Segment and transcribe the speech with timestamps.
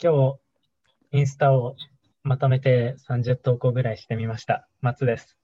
[0.00, 1.74] 今日、インスタを
[2.22, 4.68] まとめて30投稿ぐらいしてみました。
[4.80, 5.36] 松です。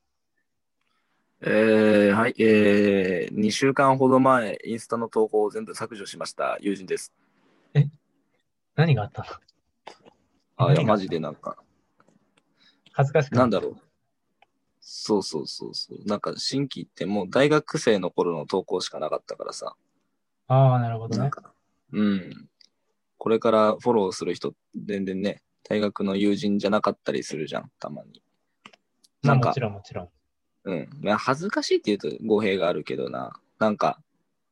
[1.41, 7.13] えー、はい、えー、2週間ほど前、インスタの投稿を全部削除しました、友人です。
[8.77, 9.27] 何があった
[10.57, 10.69] の？
[10.69, 11.57] あ、いや、マジでなんか、
[12.93, 13.77] 恥ずかしくろなんだろう。
[14.81, 15.99] そうそうそうそう。
[16.07, 19.75] なんか、新規ってもう大学生の頃の投稿しかなかったからさ、
[20.47, 21.29] ああ、なるほどね。
[21.91, 22.49] うん。
[23.25, 28.23] これからフォローする人、全然ね、大学の友人じゃなかったりするじゃん、たまに。
[29.23, 30.09] なんかまあもち、ろんもちろん。
[30.65, 30.91] うん。
[31.01, 33.33] まあ恥ずかしいって言うと語弊があるけどな。
[33.59, 33.99] なんか、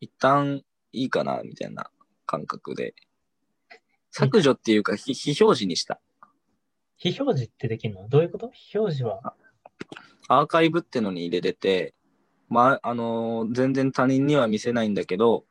[0.00, 0.62] 一旦
[0.92, 1.90] いいかな、みたいな
[2.24, 2.94] 感覚で。
[4.10, 6.00] 削除っていうか、非非表示にした。
[6.96, 8.08] 非表示ってできるの？
[8.08, 8.50] どういうこと？
[8.54, 9.34] 非表示は、
[10.28, 11.92] アーカイブってのに入れれて、
[12.48, 15.44] まあ、あのー全然他人には見せないんだけど、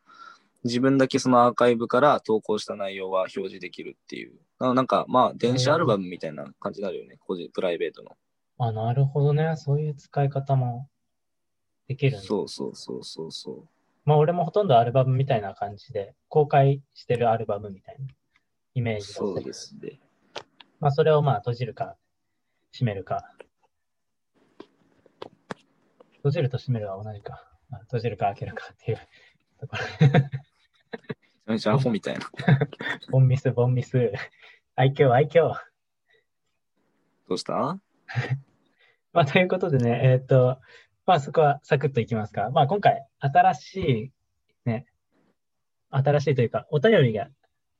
[0.63, 4.33] 自分だけそのアーカイブから投稿した内容は表示できるっていう。
[4.59, 7.17] ななんか、まあ、電子アルバムみたいな感じになるよね。
[7.19, 8.11] 個人、プライベートの。
[8.59, 9.55] あ、なるほどね。
[9.55, 10.87] そういう使い方も
[11.87, 12.27] できるんだ。
[12.27, 13.67] そうそうそうそうそう。
[14.05, 18.05] まあ俺もほとんどアルバムみたいな感じで、公開してるアルバムみたいな
[18.75, 19.99] イメージがするそうですね。
[20.79, 21.97] まあそれをまあ閉じるか、
[22.71, 23.33] 閉めるか。
[26.17, 27.43] 閉じると閉めるは同じか。
[27.69, 28.99] まあ、閉じるか開けるかっていう
[29.59, 30.50] ところ。
[31.51, 32.29] めちゃアホみたいな。
[33.11, 34.11] ボンミス、ボンミス。
[34.75, 35.53] 愛嬌、愛嬌。
[37.27, 37.53] どうした？
[39.13, 40.59] まあということでね、えーっと、
[41.05, 42.49] まあそこはサクッといきますか。
[42.49, 43.75] まあ今回、新し
[44.65, 44.85] い、ね、
[45.89, 47.29] 新しいというか、お便りが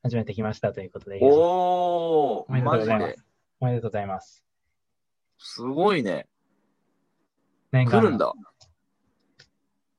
[0.04, 3.26] 始めてきましたということで、おー、おめでとうございます。
[3.60, 4.44] おめでとうございます。
[5.38, 6.28] すごいね。
[7.72, 8.34] 念願の来るんだ。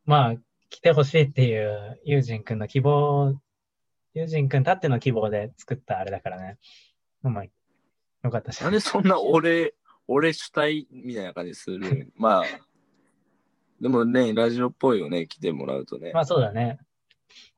[0.05, 0.35] まあ、
[0.69, 3.41] 来てほしいっていう、ユージンくんの希望、
[4.15, 6.59] ユージンくんたっての希望で作ったあれだからね。
[7.23, 8.61] まあ、よかったし。
[8.63, 9.75] なんでそんな俺、
[10.09, 12.13] 俺主体みたいな感じする？
[12.17, 12.45] まあ、
[13.81, 16.13] でもね、ラジオっぽいよね、来てもらうとね。
[16.13, 16.79] まあそうだね。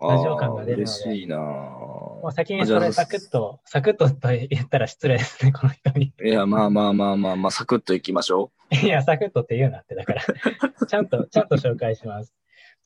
[0.01, 6.13] ラジオ感が出るので嬉しいなもうぁ先にそれサクッと、サクッとと言ったら失礼ですね、この人に。
[6.23, 10.23] いや、まあまあまあまあまあ、サクッといきましょ いや、サクッとって言うなって、だから。
[10.87, 12.35] ちゃんと、ちゃんと紹介します。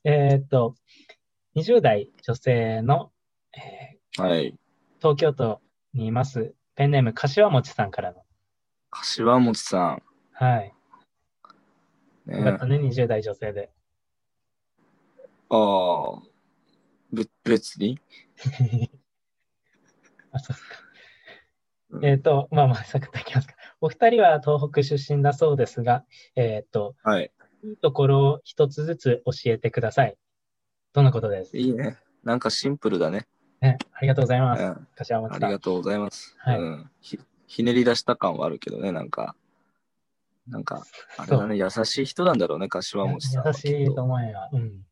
[0.05, 0.75] えーっと、
[1.57, 3.13] 20代女性の、
[3.57, 4.27] えーう。
[4.27, 4.59] はい。
[4.99, 5.61] 東京都
[5.95, 8.23] にいます、ペンネーム、柏餅さんからの。
[8.91, 9.99] 柏餅さ
[10.33, 10.75] はい。
[12.31, 12.35] ん。
[12.37, 13.71] よかったね、ね、20代女性で。
[15.51, 16.23] ああ、
[17.13, 17.99] べ別に？
[20.33, 20.77] あ、そうですか。
[21.91, 23.55] うんえっ、と、まあまあ、サクッといきますか。
[23.81, 26.05] お二人は東北出身だそうですが、
[26.37, 27.33] えっ、と、はい。
[27.65, 30.19] いいところを一つずつ教えてください。
[30.93, 31.57] どんなことです？
[31.57, 31.97] いいね。
[32.25, 33.27] なんかシンプルだね。
[33.61, 34.63] ね、ありがとうございます。
[34.63, 34.89] うん。
[34.97, 35.45] 柏本さん。
[35.45, 36.37] ありがとうございます。
[36.39, 37.19] はいうんひ。
[37.47, 39.35] ひねり出した感はあるけどね、なんか。
[40.49, 40.83] なんか、
[41.17, 44.51] あれだね、優しい人なんだろうね、柏餅さんは優しいと思えば。
[44.53, 44.85] うん。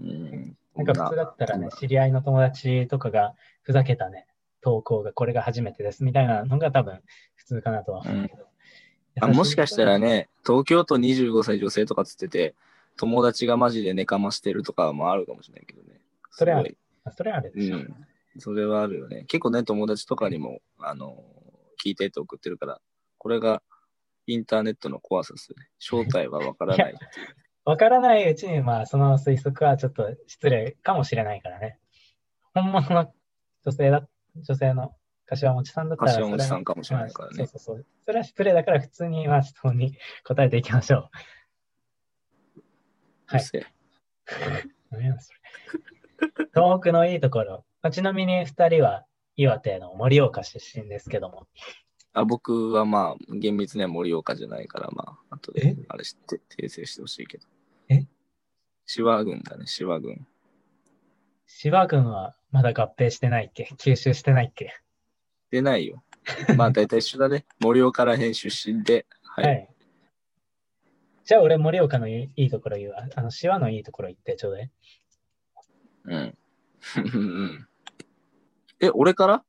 [0.00, 0.56] うん。
[0.76, 4.26] なんか普通だったらね、知り合いの友達とかがふざけたね、
[4.60, 7.00] 投稿がこれが初めてですみたいなのが多分
[7.34, 8.46] 普通かなとは思うけど。
[9.20, 12.54] あもしかしたらね、東京都25歳女性とかつってて、
[12.96, 16.00] 友達がマジで寝かましてるとかもあるかもしれないけどね。
[16.30, 16.76] それはある
[17.16, 17.76] それはあれでしょ。
[17.76, 17.94] うん。
[18.38, 19.24] それはあるよね。
[19.24, 21.24] 結構ね、友達とかにも、あの、
[21.84, 22.80] 聞いてって送ってるから、
[23.18, 23.62] これが
[24.26, 25.68] インターネットの怖さですよね。
[25.78, 26.94] 正体はわからない。
[27.64, 31.78] わからないうちに、まあ、その推測はちょっと失礼かもしれないからね。
[32.54, 33.12] 本物の
[33.64, 37.86] 女性だ、女性の柏餅さんだったら、柏餅さんかもしれないからねまあそうそうそう。
[38.02, 41.10] それは失礼だから、普通に、まあ、質問に答えていきましょ
[43.26, 43.66] はいうるせえう。
[44.90, 45.38] 何やそれ
[46.54, 47.64] 東北のいいところ。
[47.82, 51.46] まあちなみに二人は岩手の盛岡出身ですけども。
[52.12, 55.74] あ僕はまあ、厳密には盛岡じゃないから、まあ、後え？
[55.74, 57.46] で、あれして、訂正してほしいけど。
[57.88, 58.04] え？
[58.84, 60.26] 志波郡だね、志波郡。
[61.46, 63.68] 芝郡はまだ合併してないっけ？
[63.78, 64.74] 吸収してないっけ？
[65.52, 66.02] 出ないよ。
[66.56, 67.46] まあ、 大体一緒だね。
[67.60, 69.46] 盛岡ら辺出身で、はい。
[69.46, 69.68] はい。
[71.24, 73.06] じゃあ俺、盛岡のいいいいところ言うわ。
[73.14, 74.70] あの、芝のいいところ言ってちょうだい。
[76.06, 76.38] うん。
[77.14, 77.68] うん
[78.80, 79.44] え、俺から？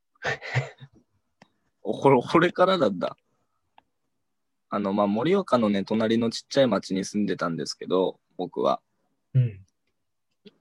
[1.84, 3.16] おこれ、俺からなんだ。
[4.70, 8.82] あの、まあ、盛岡のね、隣のちっちゃい町に住んでたんですけど、僕は。
[9.34, 9.66] うん。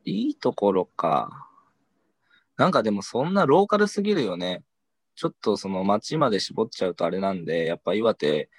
[0.05, 1.49] いいところか。
[2.57, 4.63] なんかでもそんなローカルすぎるよね。
[5.15, 8.51] ちょっとその町まで絞っちゃうとあれなんで、やっぱ岩手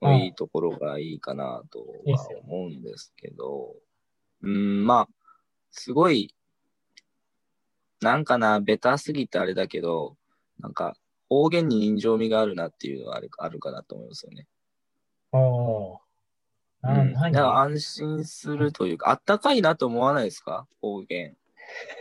[0.00, 1.86] のいいところがいいかなとは
[2.44, 3.74] 思うんですけど、
[4.42, 5.08] うん、まあ、
[5.70, 6.34] すごい、
[8.00, 10.16] なんかな、ベタすぎてあれだけど、
[10.60, 10.96] なんか
[11.28, 14.46] 方言に人情味があるなっていうのはあるあるかなと思いますよね。
[15.32, 15.98] おー。
[16.84, 20.66] うん、だから安心するというか、あったかいなと思わないですか？
[20.80, 21.36] 方言。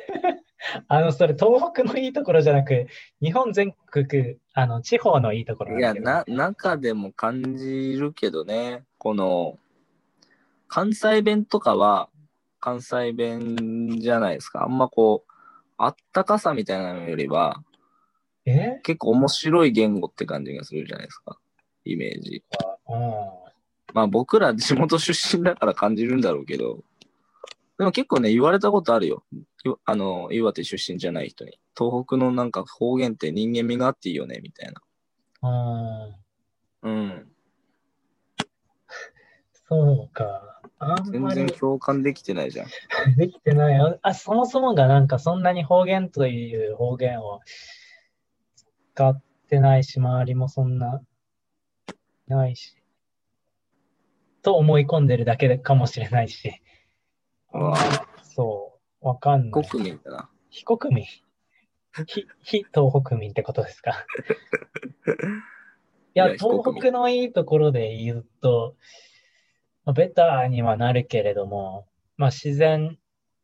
[0.87, 2.87] あの、それ、東北のいいところじゃなく、
[3.21, 9.57] 日本全国、あの、地方のいいところいや、な、中でも感じるけどね、この、
[10.67, 12.09] 関西弁とかは、
[12.59, 14.63] 関西弁じゃないですか。
[14.63, 15.31] あんまこう、
[15.77, 17.63] あったかさみたいなのよりは、
[18.45, 18.79] え？
[18.83, 21.37] 結構面白い言語って感じがするじゃないですか。
[21.85, 22.43] イメージ。
[22.89, 22.99] うん。
[23.93, 26.83] まあ僕ら地元出身だから感じるんだろうけど、
[27.77, 29.23] でも結構ね、言われたことあるよ。
[29.63, 31.59] よあの、岩手出身じゃない人に。
[31.77, 34.81] 東北のなんか方言って人間味があっていいよね、みたいな。
[36.81, 37.27] うん。
[39.69, 39.95] うん。
[39.97, 40.61] そうか。
[40.79, 42.67] あん全まり然共感できてないじゃん。
[43.17, 43.97] できてないあ。
[44.01, 47.39] あ、そもそもがなんかそんなに方言という方言を
[48.93, 51.01] 使ってないし、周りもそんな、
[52.27, 52.75] ないし。
[54.43, 56.61] と思い込んでるだけかもしれないし。
[57.53, 57.73] あ
[58.21, 59.07] そう。
[59.07, 59.67] わかんない。
[59.67, 60.29] 国民だな。
[60.49, 61.05] 非国民。
[62.05, 64.05] 非、非東北民ってことですか？
[66.13, 68.75] いや、東北のいいところで言うと、
[69.87, 71.87] まあ、ベターにはなるけれども、
[72.17, 72.97] まあ自然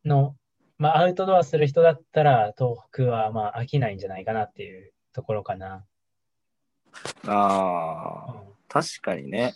[0.03, 0.35] の、
[0.77, 5.85] まあアウトドアする人だったら東北はまあ飽きないんじゃないかなっていうところかな。
[7.25, 9.53] ああ、うん確かにね。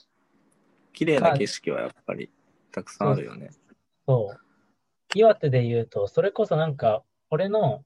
[0.93, 2.29] 綺麗な景色はやっぱり
[2.71, 3.49] たくさんあるよね。
[4.07, 4.39] そう。
[5.13, 7.83] 岩手で言うと、それこそなんか、俺の、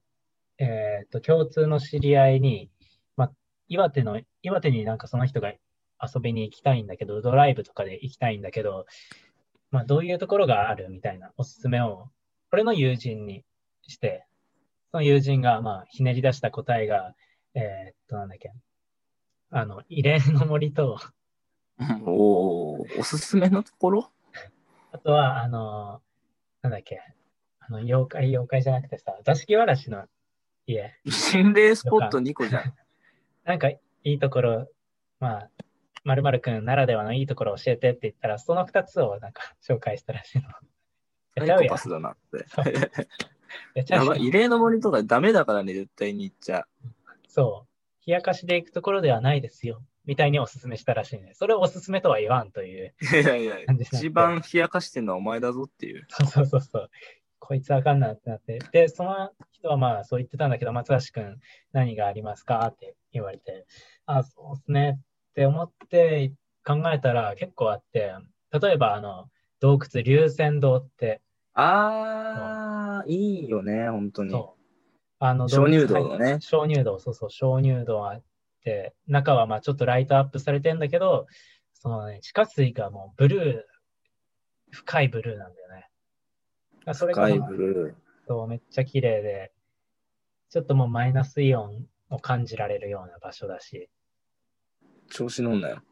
[0.59, 2.69] えっと、共通の知り合いに、
[3.18, 3.31] まあ、
[3.68, 5.54] 岩手の、岩手になんかその人が
[6.01, 8.86] 遊びに行きたいんだけど、ドライブとかで行きたいんだけど、
[9.71, 12.09] まあ、どういうところがあるみたいなおすすめを、
[12.51, 13.44] 俺の友人に
[13.88, 14.25] して、
[14.92, 17.15] その友人が、まあ、ひねり出した答えが、
[17.53, 18.51] えーっと、なんだっけ、
[19.51, 21.00] あの、異例の森と、
[22.06, 24.12] おお、おすすめのところ？
[24.92, 26.01] あとは、あの、
[26.62, 27.01] なんだっけ、
[27.59, 30.06] あの、妖怪、妖怪じゃなくてさ、座敷わらしの
[30.68, 30.94] 家。
[31.09, 32.74] 心霊スポット2個じゃん。
[33.45, 34.68] なんかいいところ、
[35.19, 35.50] まあ、
[36.03, 40.50] まるまるくんならではのいいところを教えてって言ったら、その二つをなんか 紹介したらしいの。
[41.36, 41.77] やっちゃうやんサイコパ。
[41.77, 42.45] スだなって。
[43.75, 46.65] やっちゃう異例の森とかダメだからね、絶対に行っちゃ
[47.27, 48.07] そう。
[48.07, 49.83] 冷やかしで行くところではないですよ。
[50.06, 51.33] みたいにおすすめしたらしいね。
[51.33, 52.95] それをおすすめとは言わんという。
[53.13, 53.18] う。
[53.18, 53.57] いやいや
[53.92, 56.06] 一番冷やかしてんのはお前だぞっていう。
[56.09, 56.89] そうそうそうそう。
[57.39, 58.59] こいつあかんなってなって。
[58.71, 61.39] で、その人はまあそう言ってたんだけど、松橋くん
[61.74, 63.65] 何がありますかって言われて、
[64.06, 65.00] あ、そうですね
[65.31, 66.33] って思って
[66.66, 68.13] 考えたら結構あって、
[68.51, 69.30] 例えばあの、
[69.62, 71.22] 洞窟龍泉洞って、
[71.54, 74.31] あー、いいよね、本当に。
[74.31, 74.62] そう。
[75.19, 78.24] あの、鍾乳洞ね鍾乳洞、そうそう、鍾乳洞あっ
[78.63, 81.28] て、中はまあちょっとライトアップされてんだけど、
[81.74, 85.89] そのね、地下水がもうブルー、深いブルーなんだよね。
[86.94, 87.95] それが深いブル
[88.28, 89.51] そう、めっちゃ綺麗で、
[90.50, 94.00] ちょっともうマイナスイオンを感じられるような場所だし、ー。
[95.11, 95.83] 調子乗んなよ。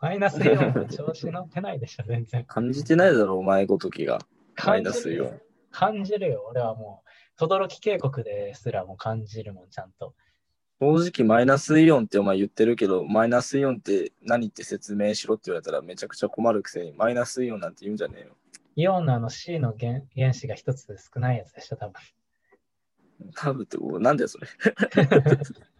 [0.00, 2.44] マイナスイオンの調子乗ってないでしょ、全然。
[2.44, 4.18] 感じてないだろ、お前ごときが。
[4.66, 5.30] マイナスイオよ。
[5.30, 5.40] ン。
[5.70, 10.14] 感じるよ、俺はもう、轟渓谷ですらも感じるもん、ちゃんと。
[10.80, 18.36] 正直マイナスイオンってお前言ってるけど、マイナスイオンって何って説明しろって言われたらめちゃくちゃ困るくせに、マイナスイオンなんて言うんじゃねえよ。
[18.76, 21.94] イオンのあの C の原原子が一つ少ないやつでしょ、多分。
[23.34, 24.48] 多分って、おなんだよそれ。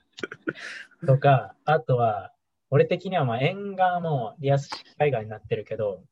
[1.07, 2.33] とか、あとは、
[2.71, 6.03] 俺的にはまあ沿岸もリアス式海岸になってるけど、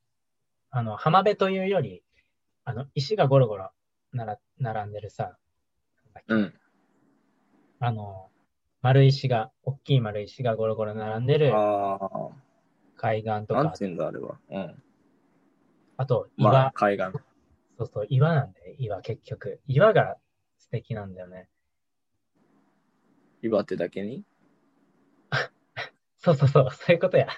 [0.70, 2.02] あの、浜辺というより、
[2.64, 3.70] あの、石がゴロゴロ
[4.12, 5.36] なら並んでるさ、
[6.28, 6.54] うん。
[7.80, 8.30] あの、
[8.80, 11.98] 丸石が、大きい丸石がゴロゴロ並んでるあ
[12.96, 14.38] 海岸とあ、なんか、て言うんだ、あれは。
[14.50, 14.82] うん。
[15.96, 17.12] あと岩、まあ、海岸。
[17.78, 19.60] そうそう、岩なんだよ、岩結局。
[19.66, 20.16] 岩が
[20.58, 21.48] 素敵なんだよね。
[23.42, 24.24] 岩手だけに？
[26.18, 27.28] そうそうそう、そういうことや。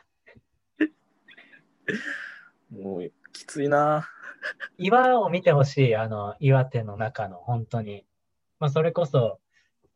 [2.71, 4.09] もう、きついな。
[4.77, 8.07] 岩を見てほしい、あの、岩手の中の、本当に。
[8.59, 9.41] まあ、それこそ、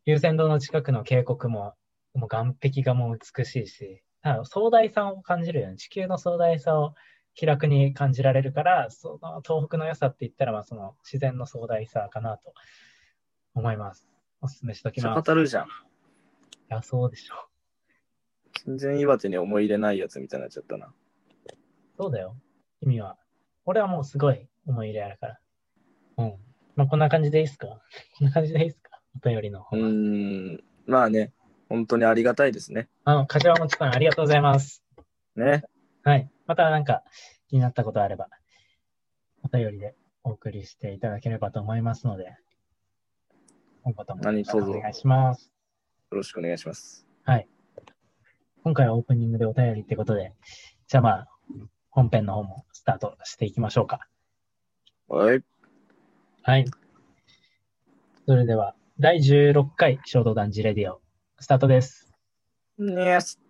[0.06, 1.74] 龍泉洞の近くの渓谷も、
[2.14, 5.76] もう岸壁がもう美しいし、あ壮大さを感じるよね。
[5.76, 6.94] 地球の壮大さを
[7.34, 12.54] 気楽に感じられるから、その東北の良さって言ったら、まあ、その自然の壮大さかなと
[13.54, 14.08] 思います。
[14.40, 15.22] おすすめしときます。
[15.22, 15.68] 語るじゃん。
[16.70, 17.34] いや、そうでしょ。
[18.66, 20.92] 全然岩手に思い入れないやつみたいになっちゃったな。
[21.98, 22.36] そうだよ。
[22.80, 23.16] 君は。
[23.64, 25.40] 俺はもうすごい思い入れあるから。
[26.18, 26.34] うん。
[26.76, 27.66] まあ、こんな感じでいいですか？
[28.18, 29.00] こんな感じでいいですか？
[29.16, 30.64] お便りの方うーん。
[30.86, 31.32] まあね、
[31.68, 32.88] 本当にありがたいですね。
[33.04, 34.82] あの、柏餅さん、ありがとうございます。
[35.36, 35.64] ね。
[36.02, 36.30] はい。
[36.46, 37.04] またなんか
[37.48, 38.28] 気になったことあれば、
[39.42, 39.94] お便りで
[40.24, 42.36] お送りしていただければと思いますので、
[43.82, 44.40] 今後ともお願
[44.90, 45.52] いします。
[46.10, 47.06] よろしくお願いします。
[48.64, 50.32] 今回はオープニングでお便りってことで、
[50.86, 51.28] じゃあまあ、
[51.90, 54.00] 本編の方もスタートしていきましょうか。
[55.08, 55.42] はい。
[56.42, 56.64] はい。
[58.26, 61.00] それでは、第16回衝動団地レディオ、
[61.38, 62.10] スタートです。
[62.78, 63.47] ねす。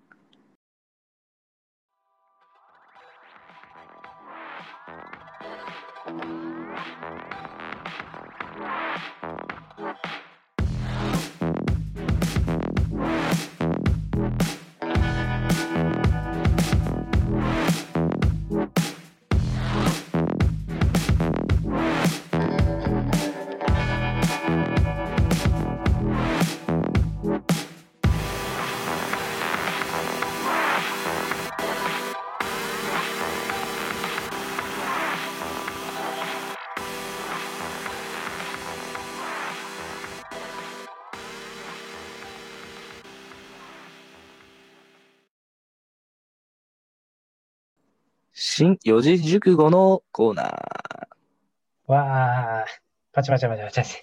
[48.40, 51.92] 新四字熟語のコーナー。
[51.92, 52.70] わー、
[53.12, 53.96] パチパチパチパチパチ。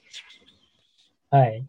[1.29, 1.65] はい。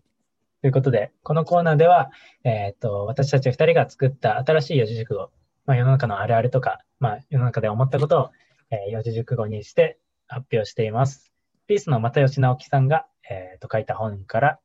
[0.63, 2.11] ということで、このコーナーでは、
[2.43, 5.31] えっと、私たち二人が作った新しい四字熟語、
[5.65, 8.31] まあ、世の中のあるあるとか、まあ、世の中で思ったことを、
[8.73, 11.33] えー四字熟語にして発表しています。
[11.69, 14.59] ピースの又吉直樹さんが、えっと、書いた本から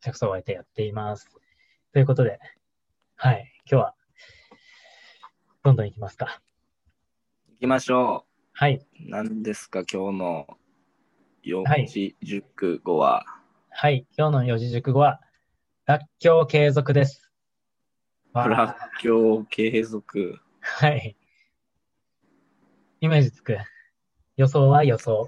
[0.00, 1.28] 着想を得てやっています。
[1.92, 2.38] ということで、
[3.16, 3.52] はい。
[3.70, 3.94] 今日は、
[5.62, 6.40] どんどんいきますか。
[7.60, 8.74] 行きましょはい。
[8.76, 9.10] う。
[9.10, 10.46] 何ですか、今日の
[11.42, 13.24] 四はい字熟語は？
[13.68, 14.06] はい。
[14.16, 15.20] 今日の四字熟語は、
[15.84, 17.32] らっきょう継続です。
[18.32, 20.38] らっきょう継続。
[20.60, 21.16] はい。
[23.00, 23.56] イメージつく？
[24.36, 25.26] 予想は予想。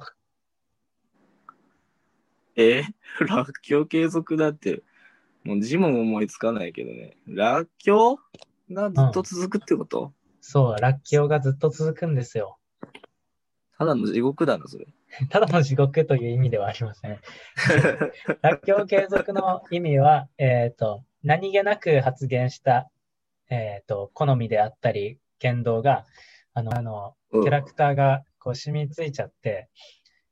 [2.55, 2.85] え？
[3.27, 4.85] らっきょう継続だって、
[5.43, 7.17] もう字も思いつかないけどね。
[7.27, 8.21] らっきょ
[8.71, 10.13] うがずっと続くってこと、
[10.51, 12.59] そう、らっきょうがずっと続くんですよ。
[13.79, 14.87] ただの地獄だな、それ。
[15.31, 17.21] ただの地獄という意味ではありません。
[18.43, 22.91] らっきょう継続の意味は、えっ、と、何気なく発言した、
[23.49, 26.05] えっ、と、好みであったり、言動が、
[26.53, 29.69] あの、あの、うんキャラクターがこう染みついちゃって、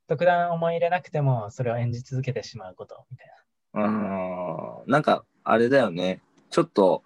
[0.08, 3.28] 特段思い入れなくてもそれを演じ続けてしまうこと、みたい
[3.74, 6.20] あーなんか、あれだよね。
[6.50, 7.04] ちょっと、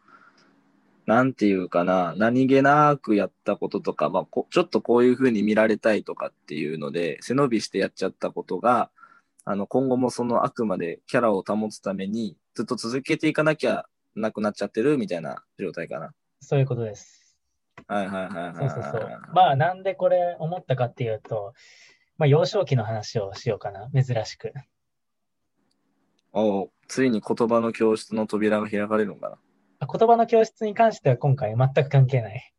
[1.06, 8.90] なんていうかな、何気なくやったこととか、まあ、こちょっとこういう風に見られたいとかっていうので、背伸びしてやっちゃったことが、
[9.44, 16.12] あの、今後もそのあくまでキャラを保つために、ずっと続けていかなきゃなくなっちゃってるみたいな状態かな。
[16.40, 17.36] そういうことです。
[17.88, 19.14] はいはいはいはいそうそうそうはい。。
[19.34, 21.54] まあ、なんでこれ思ったかっていうと、
[22.18, 24.52] まあ、幼少期の話をしようかな、珍しく。
[26.32, 29.38] おうついに言葉の教室の扉が開かれるのかな。
[29.82, 32.52] あ言葉の教室に関しては今回全く関係ない。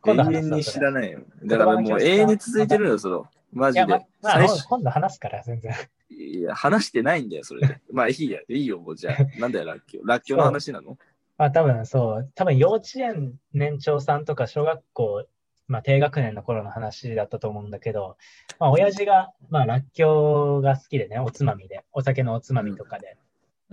[0.00, 1.22] 今度永遠に知らないよ。
[1.44, 3.26] だからもう永遠に続いてるよ、その。
[3.52, 3.86] マジで。
[3.86, 5.74] ま、まあ、今度話すから、全然。
[6.10, 7.80] いや、話してないんだよ、それで。
[7.92, 9.40] まあいいや、いいよ、もうじゃあ。
[9.40, 10.06] なんだよ、ラッキョウ。
[10.06, 10.96] ラッキョウの話なの？
[11.38, 15.26] まあ、多分そう、多分幼稚園年長さんとか小学校、
[15.66, 18.16] まあ、低学年の頃の話だったと思うんだけど、
[18.60, 23.16] まあ、親父が、まあ、らっきょうが好きでね、おつまみで、お酒のおつまみとかで、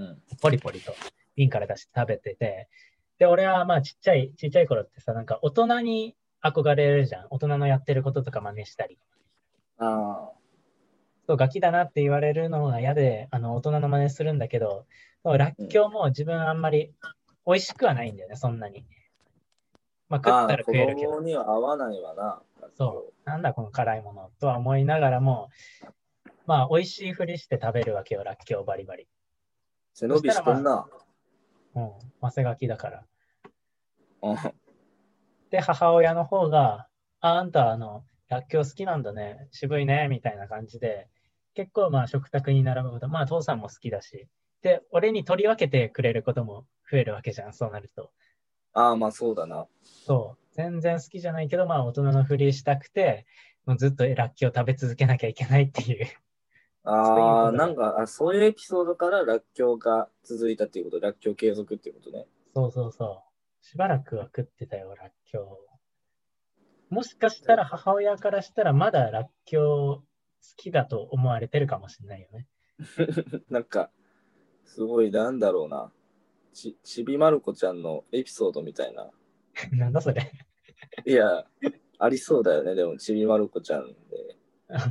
[0.02, 0.38] うん。
[0.42, 0.96] ポリポリと
[1.36, 2.68] 瓶から出して食べてて、
[3.20, 7.28] で、俺はまあちっちゃい、ちっちゃい頃ってさ、なんか大人に憧れるじゃん。
[7.30, 8.98] 大人のやってることとか真似したり。
[9.78, 10.32] あ
[11.28, 14.86] そう、ガキだなって言われるのが嫌で、あの、大人の真似するんだけど、
[15.24, 16.94] そうらっきょうも自分あんまり
[17.46, 18.86] 美味しくはないんだよね、そんなに。
[20.10, 21.22] まあ、食ったら子食えるけど供。
[21.22, 22.42] には合わないわな。
[22.76, 25.50] そう、なんだこの辛いものとは思いながらも、
[26.48, 29.08] まあ、美味しいふりして食べるわけよ、らっきょうバリバリ。
[29.94, 30.88] 背伸びしとんな。
[31.76, 33.06] うん、マセガキだから。
[34.22, 34.38] うん
[35.52, 36.88] で、母親の方が、
[37.20, 41.10] あ、あんた、あの、らっきょう好きなんだね、渋いね、みたいな感じで、
[41.54, 44.30] 結構まあ食卓に並ぶこと、まあ父さんも好きだし、
[44.62, 48.12] で、俺に取り分けてくれることも増えるわけじゃん、そうなると。
[48.74, 49.68] ああ、まあそうだな。
[49.84, 53.26] そう、全然好きじゃないけど、まあ大人のふりしたくて、
[53.66, 56.08] もうずっとらっきょう食べ続けなきゃいけないっていう。
[56.84, 62.26] ああ、なんかあ、そういうエピソードかららっきょうが続いたっていうこと、らっきょう継続っていうことね。
[62.56, 63.24] そうそうそ
[63.62, 63.66] う。
[63.66, 65.60] しばらくは食ってたよ、らっきょ
[66.90, 66.94] う。
[66.94, 70.06] もしかしたら母親からしたらまだらっきょう好
[70.58, 72.48] きだと思われてるかもしれないよね。
[73.50, 73.92] なんか、
[74.66, 75.92] すごい、なんだろうな。
[76.54, 79.10] ちちびまる子ちゃんのエピソードみたいな。
[79.72, 80.32] なんだそれ。
[81.06, 81.46] いや、
[82.00, 82.76] ありそうだよね。
[82.76, 83.96] でも、ちびまる子ちゃんで、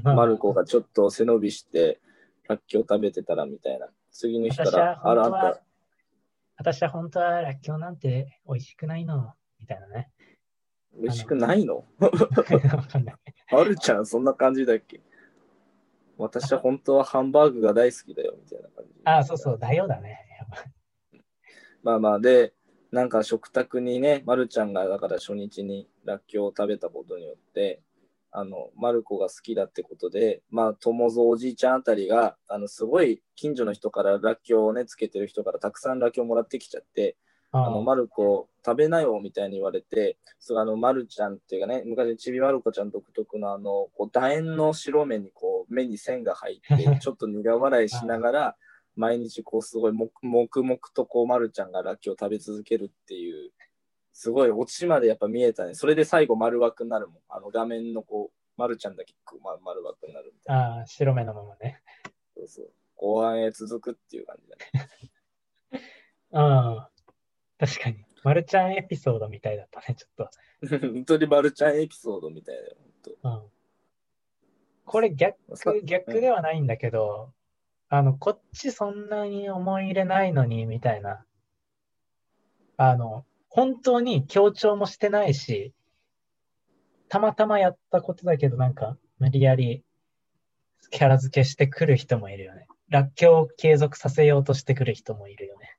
[0.02, 2.00] まる子がちょっと背伸びして、
[2.48, 3.88] らっきょう食べてたらみたいな。
[4.10, 5.62] 次の日から、あら、あた、
[6.56, 9.34] 私は本当はらっきょうなんて美味しくないの。
[9.58, 10.10] みたいなね。
[10.94, 11.84] 美味しくないの？
[11.98, 13.14] わかんない。
[13.52, 15.00] まるちゃん、そんな感じだっけ
[16.18, 18.92] 私は本当はハンバーグが大好きだよ、みたいな感じ。
[19.04, 20.26] ああ、そうそう、だよだね。
[21.82, 22.52] まあまあ、で、
[22.90, 27.80] なんか食卓にね、まるちゃんがだから初日にらっきょうを食べたことによって、
[28.32, 37.16] あの、まる子が好きだってことで、まあ、友蔵おじいちゃんあたりが、あの、すごい近所の人かららっきょうをね、つけてる人からたくさんらっきょうもらってきちゃって、
[37.52, 48.56] ああの、まる子食べなよみたいに言われて、そうあの、まるちゃんっていうかね、昔ちびまる子ちゃん独特のあの、こう楕円の白目にこう、目に線が入って、 ちょっと苦笑いしながら、
[48.94, 53.50] 毎日こう、すごい黙黙々とこう、まるちゃんがらっきょう食べ続けるっていう、
[54.20, 55.72] すごいオチまでやっぱ見えたね。
[55.72, 57.16] それで最後丸枠になるもん。
[57.30, 60.62] あの画面のこう、まるちゃんだけこう、ま、丸枠になるみたいな。
[60.76, 61.80] ああ、白目のままね。
[62.36, 62.70] そうそう。
[62.96, 65.80] 後半へ続くっていう感じだね。
[66.32, 66.86] うん。
[67.58, 68.04] 確かに。
[68.22, 70.30] マルちゃんエピソードみたいだったね、ちょっ
[70.92, 72.76] 本当にまるちゃんエピソードみたいだよ。
[72.78, 73.16] 本当と。
[73.22, 73.50] うん。
[74.84, 77.32] これ逆さ、逆ではないんだけど、
[77.88, 81.24] あの、こっちそんなに思い入れないのに、みたいな。
[82.76, 85.74] あの、本当に強調もしてないし、
[87.08, 89.84] たまたまやったことだけど、なんか、無理やり
[90.90, 92.66] キャラ付けしてくる人もいるよね。
[92.88, 95.76] らっきょうを継続させようとしてくる人もいるよね。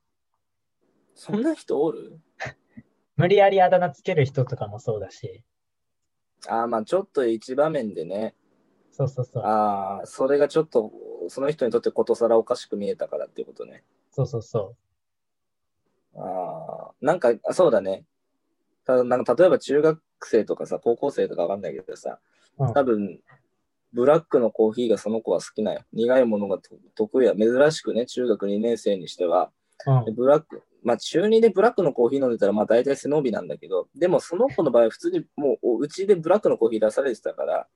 [1.14, 2.20] そんな人おる？
[3.16, 5.42] 無理やりあだ名つける人とかもそうだし、
[6.46, 8.34] ああ、まあちょっと一場面でね、
[8.90, 9.42] そうそうそう。
[9.44, 10.92] ああ、それがちょっと、
[11.28, 13.84] その人にとってことさらおかしく見えたからっていうことね。
[14.10, 14.76] そうそうそ
[16.16, 18.04] ああ、なんか、あそうだね。
[18.84, 22.18] ただ、なんか例えば中学生とかさ、高校生とかわかんないけどさ、
[22.74, 23.20] 多分、
[23.92, 25.82] ブラックのコーヒーがその子は好きなよ。
[25.92, 27.34] 苦いものがと得意や。
[27.34, 29.50] 珍しくね、中学2年生にしては、
[29.86, 37.66] うんでブラック、まあ中2でブラックのコーヒー飲んでたら、まあ大体背伸びなんだけど、でもその子の場合、普通にもううちでブラックのコーヒー出されてたから、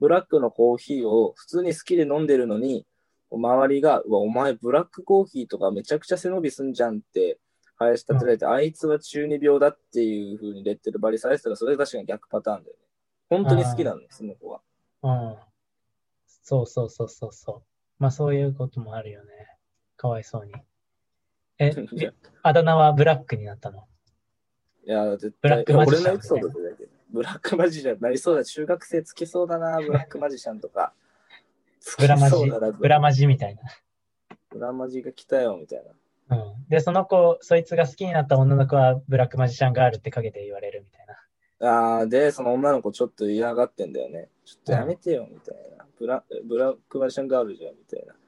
[0.00, 2.86] ブラックのコーヒーを普通に好きで飲んでるのに、
[3.30, 7.38] 周りが、うわ、お前ブラックコーヒーとかめちゃくちゃ背伸びすんじゃんって、
[7.80, 12.82] 林立てられて、あいつは中二病だっていう風にレッテルバリされてたら、それ確かに逆パターンだよね。
[13.30, 14.60] 本当に好きなの、その子は。
[15.02, 15.36] うん。
[16.26, 17.62] そうそうそうそうそう。
[17.98, 19.30] まあそういうこともあるよね。
[19.96, 20.52] かわいそうに。
[21.58, 21.72] え、
[22.42, 23.88] あだ名はブラックになったの？
[24.84, 28.44] いや、絶ブラッ対、クマジシャン俺のエピソードでだけど、ブラックマジシャンなりそうだ。
[28.44, 30.92] 中学生つけそうだな、 ブラックマジシャンとか。
[31.98, 32.36] ブラマジ
[32.78, 33.56] ブラマジみたい
[34.50, 35.92] ブラマジが来たよ、みたいな。
[36.30, 36.36] な。
[36.36, 36.68] うん。
[36.68, 41.20] で、その子、そいつが好きになった女の子はブラックマジシャンガールって陰で言われるみたいな。
[41.68, 44.28] ああ、で、その女の子ちょっと嫌がってんだよね。
[44.44, 45.84] ちょっとやめてよ、みたいな。
[45.98, 48.14] ブラブラックマジシャンガールじゃん、みたいな。
[48.14, 48.20] うん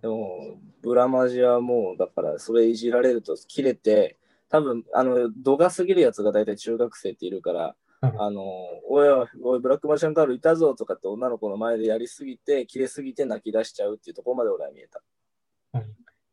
[0.00, 4.16] でも、ブラマジはもう、だから、それいじられると切れて、
[4.48, 8.42] 多分、あの、度が過ぎるやつが大体中学生っているから、うんあの、
[8.88, 15.02] おいおい、おい、ブラックマジシャンガールいたぞとかって女の子の前でやりすぎて、切れすぎて泣き出しちゃうっていうところまで俺は見えた。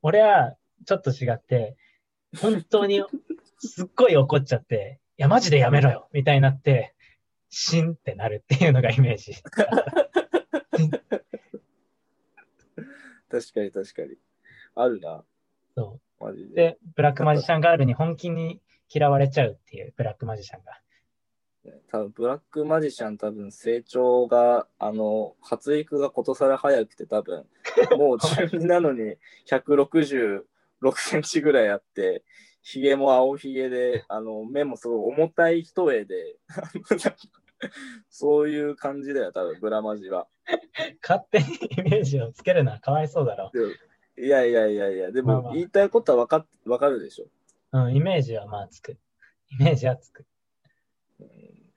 [0.01, 1.75] 俺はちょっと違って、
[2.41, 3.03] 本当に
[3.59, 6.95] すっごい怒っちゃって、いや、マジでやめろよみたいになって、
[7.49, 9.33] シンってなるっていうのがイメージ。
[13.29, 14.15] 確かに確かに。
[14.75, 15.23] あるな、
[15.75, 16.45] そマジで。
[16.45, 16.55] う。
[16.55, 18.61] で、ブラックマジシャンガールに本気に
[18.93, 20.79] 嫌われちゃうっていう、ブラックマジシャンが。
[21.89, 27.45] 多分ブラックマジシャン多分成長が、あの、発育がことさら早くて多分、
[27.97, 29.15] もう中二なのに
[30.83, 32.23] 166センチぐらいあって、
[32.61, 36.37] ひげも青ひげで、あの、目もすごい重たい一重で、
[38.09, 40.27] そういう感じだよ、多分、ブラマジは。
[41.01, 41.45] 勝手に
[41.77, 43.51] イメージをつけるのはかわいそうだろ。
[44.17, 47.25] いやいやいやいや、でまあまあも言いたいことはわかっわかるでしょ。
[47.71, 48.97] うん、イメージはまあつく。
[49.51, 50.25] イメージはつく。
[51.19, 51.27] うん、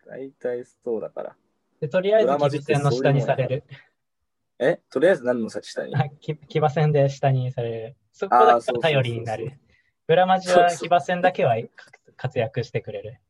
[0.07, 1.37] 大体そうだから。
[1.81, 3.65] で、とりあえずブラマジって騎馬戦の下にされる。
[4.59, 5.95] えとりあえず何の下に？
[5.95, 7.97] あ騎騎馬戦で下にされる。
[8.13, 9.59] そこだけ頼りになる。
[10.07, 11.57] ブラマジは騎馬戦だけは
[12.17, 13.21] 活躍してくれる。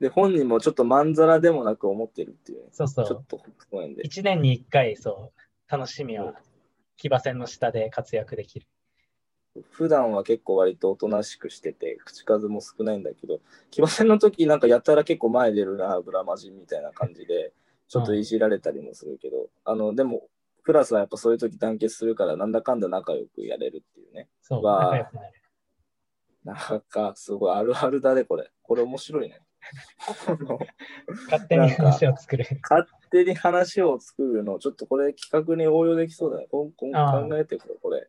[0.00, 2.68] で、本人もちょっとまんざらでもなく思ってるっていうね。
[2.72, 3.06] そうそう。
[3.06, 4.02] ちょっとごめんで。
[4.02, 6.34] 一年に一回、そう、楽しみは
[6.96, 8.66] 騎馬戦の下で活躍できる。
[9.70, 17.52] 普段は結構割とおとなしくしてて、口数も少ないんだけど、騎馬戦の時なんかやたら結構前出るな、ブラマジみたいな感じで、
[17.88, 20.28] ちょっといじられたりもするけど、あの、でも、
[20.64, 24.28] プラスはやっぱそういう時団結するから、なんだかんだ仲良くやれるっていうね。
[24.42, 25.32] そう、仲良くなる。
[26.44, 28.50] なんか、すごいあるあるだね、これ。
[28.62, 29.40] これ面白いね。
[31.30, 32.44] 勝手に話を作る。
[32.62, 36.46] 勝手に話を作るの、ちょっとこれ企画に応用できそうだね。
[36.50, 38.08] こんこんああ考えてこれ、これ。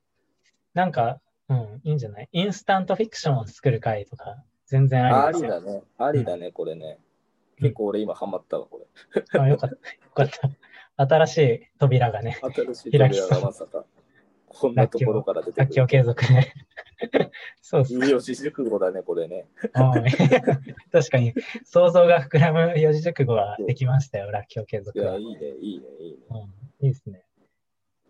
[0.74, 2.30] なんか、うん、いいんじゃない？
[2.32, 5.32] インスタントフィクションを作る回とか、全然あ。
[5.32, 5.84] りだね。
[5.98, 7.00] ありだね、これね。
[7.60, 9.40] 結構俺今ハマったわ、これ。
[9.40, 9.76] あよかった。
[9.76, 9.82] よ
[10.14, 10.30] かっ
[10.98, 11.06] た。
[11.08, 13.86] 新しい扉がね、新しい扉がまさか、
[14.48, 15.62] こんなところから出てくる。
[15.62, 16.54] 楽器を継続ね。
[17.62, 19.48] そうっすいい四字熟語だね、これね。
[19.74, 20.12] はい
[20.92, 21.34] 確かに、
[21.66, 25.16] 想像が膨らむ四字熟語はできましたよ、らっきょう継いや。
[25.18, 26.18] いいね、いいね、いいね。
[26.30, 26.34] う
[26.84, 27.26] ん、いいですね。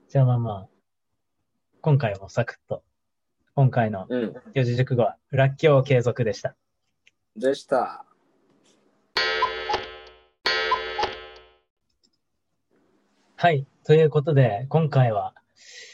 [0.07, 0.69] じゃあまあまあ、
[1.81, 2.83] 今回もサクッと、
[3.55, 4.33] 今回のうん。
[4.53, 6.55] 四字熟語は、らっきょう継続でした。
[7.35, 8.04] でした。
[13.45, 13.67] はい。
[13.83, 15.35] ということで、今回は、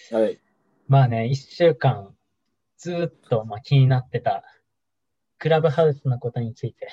[0.09, 0.39] はい。
[0.87, 2.15] まあね、一週間、
[2.77, 4.45] ずーっとまあ気になってた、
[5.37, 6.87] クラブハウスのことについて、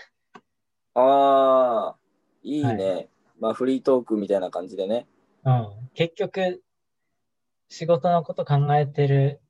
[0.94, 1.97] ああ、
[2.42, 3.09] いいはね。
[3.38, 5.07] まあ、フリートークみたいな感じでね。
[5.44, 5.68] うん。
[5.94, 6.61] 結局、
[7.68, 9.40] 仕事のこと考えてる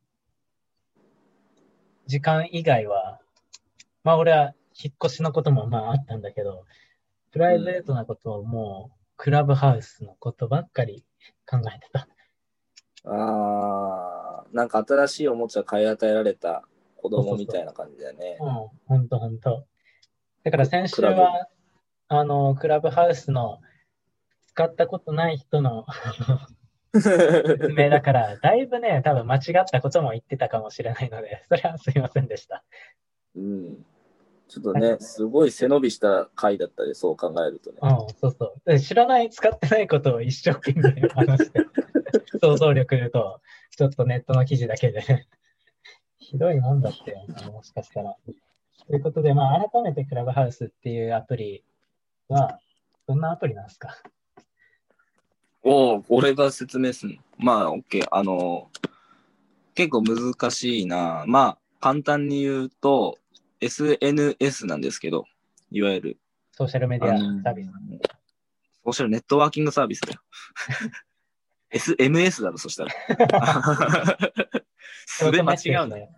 [2.05, 3.18] 時間以外は、
[4.05, 6.66] まあ俺は引っ越しのこともまああったんだけど、
[7.33, 11.05] プライベートなことをもう、クラブハウスのことばっかり
[11.45, 12.09] 考えてた。
[13.05, 16.63] ああ、なんか新しいおもちゃ買い与えられた
[16.97, 18.45] 子供みたいな感じだねう。
[18.45, 19.67] ん、ほんとほんと。
[20.45, 21.49] だから先週は、
[22.07, 23.59] あの、クラブハウスの
[24.47, 25.85] 使ったことない人の
[26.95, 32.63] 説明だから、だいぶね、多分間違ったことも言ってたかもしれないので、それはすいませんでした。
[33.35, 33.85] うん。
[34.49, 37.79] ちょっとね、すごい背伸びした回だったで、そう考えるとね。
[37.83, 38.61] うん、そうそう。
[38.65, 41.61] で知らない、使ってないことを一生懸命話して、
[42.41, 43.41] 想像力と、
[43.77, 45.27] ちょっとネットの記事だけで、
[46.19, 47.15] ひどいもんだって
[47.53, 48.17] もしかしたら。
[48.87, 51.63] ということで、まあ、改めてクラブハウスっていうアプリ
[52.29, 52.59] は、
[53.07, 53.97] どんなアプリなんですか？
[55.63, 57.17] おお、俺が説明すんの？
[57.39, 58.07] まあ、オッケー。
[58.11, 58.71] あの、
[59.75, 61.25] 結構難しいな。
[61.27, 63.19] まあ、簡単に言うと、
[63.61, 65.25] SNS なんですけど、
[65.71, 66.18] いわゆる。
[66.53, 67.71] ソーシャルメディアサービス。
[68.85, 70.21] ソーシャルネットワーキングサービスだよ。
[71.71, 72.92] SMS だろ、そしたら。
[75.07, 76.09] すべ間違うんだよ。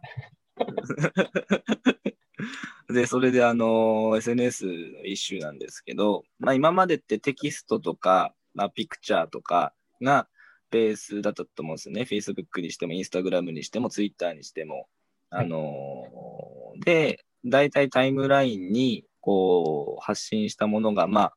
[2.92, 10.29] で、それであの、SNS の一種なんですけど、まあ今までってテキストとか、まあピクチャーとかが
[10.70, 12.03] ベースだったと思うんですよね。
[12.03, 14.88] Facebook にしても、Instagram にしても、Twitter にしても。
[15.33, 21.35] あのーで、大体タイムラインにこう発信したものが、まあ、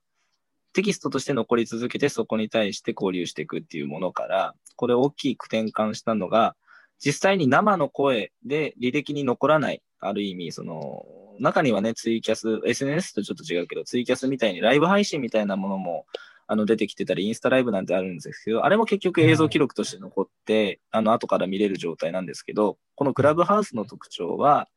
[0.73, 6.55] テキストとして残り続けて、そこに対して交流していくっていうものから、これ大きく転換したのが、
[6.99, 11.05] 実際に生の声で履歴に残らない、ある意味、その、
[11.39, 16.05] 中にはね、ツイキャス、SNS とちょっと違うけど、ツイキャスみたいにライブ配信みたいなものも、
[16.47, 24.67] あの、出てきてたり、インスタライブなんてあるんですけど、あれも結局映像記録として残って、あの、後から見れる状態なんですけど、このクラブハウスの特徴は、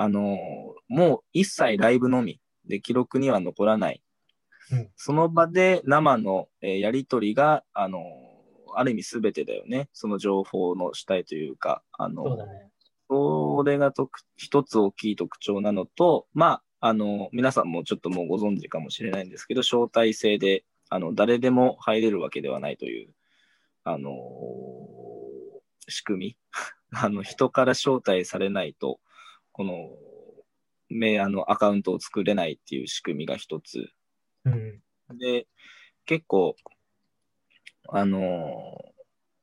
[0.00, 0.38] あの、
[0.88, 4.02] もう一切ライブのみで記録には残らない。
[4.72, 8.00] うんその場で生の、えーやりとりが、あの、
[8.74, 9.90] ある意味すべてだよね。
[9.92, 12.70] その情報の主体というか、あの、そね。
[13.10, 23.12] それが特一つ大きい特徴なのと、まあ、あの、皆さんもちょっともうご存知かもしれないんですけど、招待制で、あの、誰でも入れるわけではないという、
[23.84, 24.10] あの、
[25.88, 26.36] 仕組み。
[26.92, 28.98] あの、人から招待されないと、
[29.60, 29.90] この、
[30.88, 33.90] め、あの、アカウントを作れないっていう仕組みが一つ。
[34.46, 34.80] うん。
[35.18, 35.46] で、
[36.06, 36.56] 結構、
[37.90, 38.78] あの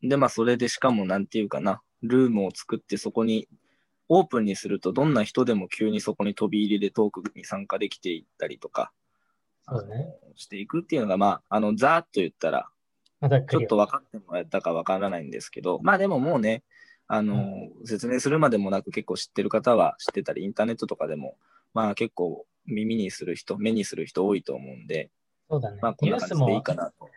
[0.04, 3.48] ーで、まあ、それでしかも、なんていうかな、ルームを作ってそこに、
[4.10, 8.92] オープンにすると、どんな人でも急にそこに飛び入りでトークに参加できていったりとか、
[9.70, 10.16] そうだね。
[10.36, 12.70] していくっていうのが、まあ、あの、ざーっと言ったら、
[13.22, 16.64] ちょっと分かってもらえたか分からないんですけど、まあでももうね、
[17.08, 21.38] あのー説明するまでもなく結構知ってる方は知ってたり、インターネットとかでも、
[21.74, 25.10] まあ結構耳にする人、目にする人多いと思うんで、
[25.50, 25.94] そうだねまあ。
[25.94, 27.10] こんニュースな感じでいいも、かなと。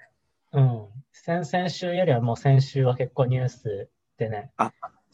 [0.53, 0.87] うん。
[1.13, 4.53] 先々週よりはもう先週は結構ニュースでね、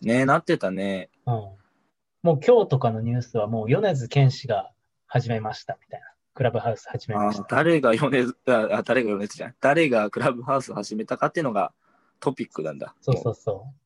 [0.03, 1.11] ねなってたね。
[1.27, 1.35] うん。
[1.35, 4.71] もう今日とかのニュースはもう米津玄師が
[5.07, 6.07] 始めましたみたいな。
[6.35, 7.47] クラブハウス始めまあした。
[7.49, 9.55] 誰が米津、あ、あ誰が米津じゃん。
[9.61, 11.73] 誰がクラブハウス始めたかっていうのが
[12.21, 12.95] トピックなんだ。
[13.01, 13.86] そうそうそう。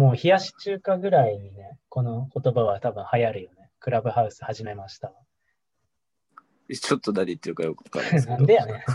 [0.00, 3.68] もう冷やし中華ぐらいにね、この言葉は多分流行るよね。
[3.80, 5.12] クラブハウス始めました。
[6.70, 8.38] うちょっと何言ってるかよくわかんないですけど。
[8.40, 8.82] なんでやね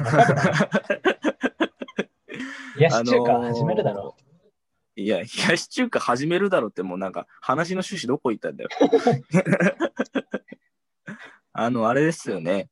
[2.78, 4.16] 冷やし中華始めるだろ
[4.96, 8.70] いや、冷やし中華始めるだろうってもうなんか話の趣旨どこ行ったんだよ。
[11.54, 12.68] あの、あれですよね。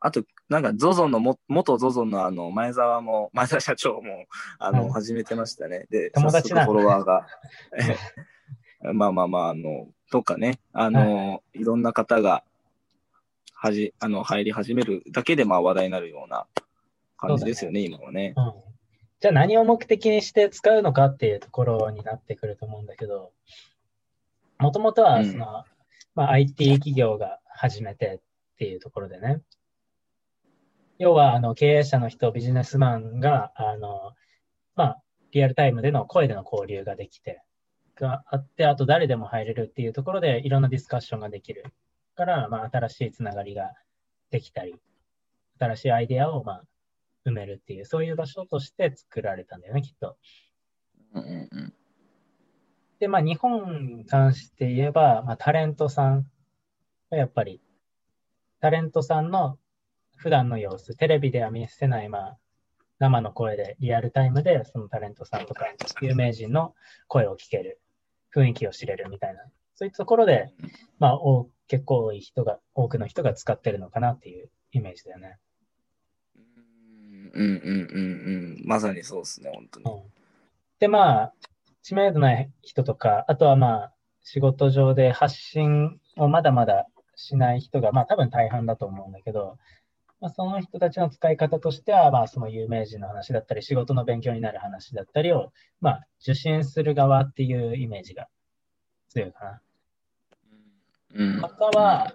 [0.00, 4.26] あと、なんか ZOZO のも、元 ZOZO のあの、前澤も、 前澤社長も、
[4.58, 5.86] あの、はい始めてましたね。
[5.90, 7.26] で、友達なんだ早速フォロワーが。
[8.92, 12.42] まあまあまあ、あの、とかね、あの、い、ろんな方が、
[13.54, 16.46] はじ、あの、入り始めるだけで、まあ話題になるような
[17.16, 18.34] 感じですよね、今はね。
[18.36, 18.40] う。
[18.40, 18.52] うん。
[19.20, 23.30] じゃあ何を目的にして使うのかっていうところになってくると思うんだけど、
[24.58, 25.64] もともとはその、
[26.16, 28.20] まあ、IT 企業が始めて
[28.54, 29.40] っていうところでね、
[31.00, 34.12] 要はあの経営者の人、ビジネスマンが、あの、
[34.76, 37.42] まあ、リアルタイムでの声での交流ができて、
[37.94, 41.64] があって、あと誰でも入れるっていうところでいろんなディスカッションができる
[42.16, 43.72] から、まあ、新しいつながりが
[44.30, 44.74] できたり、
[45.58, 46.64] 新しいアイデアを、まあ、
[47.24, 50.18] 埋めるっていう、そういう場所として作られたんだよね、きっと。
[51.14, 51.74] うんうんうん。
[52.98, 56.26] で、まあ、日本に関して言えば、まあ、タレントさん
[57.10, 57.62] がやっぱり、
[58.60, 59.56] タレントさんの
[60.20, 62.38] 普段の様子、テレビでは見せない、まあ、
[62.98, 65.64] 生の声で、リアルタイムで、そのタレントさんとか、
[66.02, 66.74] 有名人の
[67.08, 67.80] 声を聞ける、
[68.34, 69.42] 雰囲気を知れるみたいな、
[69.74, 70.52] そういったところで、
[70.98, 75.38] まあ、お結構多い人が、多くの人が使ってるのかなっていうイメージだよね。
[76.34, 78.62] うんうんうんうん。
[78.66, 79.84] まさにそうですね、本当に。
[79.86, 80.20] うん
[80.80, 81.34] で、まあ、
[81.82, 89.58] 知名度ない人とか、あとはまあ、仕事上で発信をまだまだしない人が、まあ多分大半だと思うんだけど、
[90.20, 98.28] まあ、その人たちの使い方としては、まあその有名人の話だったり、仕事の勉強になる話だったりを、まあ受信する側っていうイメージが
[99.08, 99.60] 強いかな。
[101.14, 102.12] うんあとは、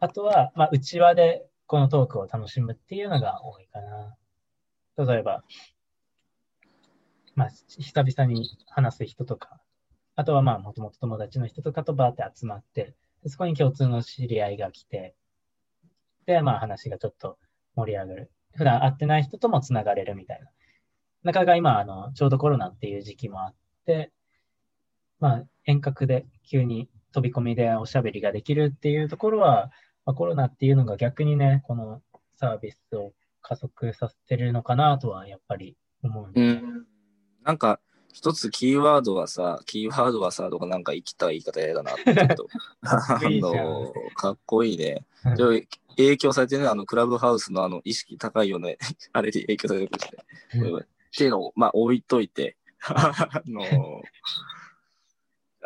[0.00, 4.16] あとは、まあ内輪でこのトークを楽しむっていうのが多いかな。
[4.96, 5.42] 例えば、
[7.34, 9.60] まあ、久々に話す人とか、
[10.14, 15.21] あとはまあ、もともと友達の人とかとバーって集まって、でそこに共通の知り合いが来て、で、
[16.42, 17.38] まあ話がちょっと
[17.74, 18.30] 盛り上がる。
[18.54, 20.46] 普段会ってない人ともつながれるみたいな。
[21.24, 23.54] なかなか今、あの、ちょうどコロナっていう時期もあっ
[23.86, 24.10] て、
[25.20, 29.70] まあ、遠隔で急に飛び込みでおしゃべりができるっていうところは、
[30.04, 32.02] まあ、コロナっていうのが逆にね、この
[32.38, 36.86] サービスを加速させてるのかなとはやっぱり思ううん。
[37.44, 37.80] なんか、
[38.12, 42.46] 一つキーワードはさ、キーワードはさ、とかなんか生きた言い方嫌だなってちょっと。
[42.82, 45.06] あの、かっこいいね。
[45.24, 48.78] うん影響されてるのは、あの、クラブハウスのあの、意識高いよね。
[49.12, 50.18] あれで影響されてるして。
[50.58, 54.02] うんっていうのを、まあ、置いといて、 あの、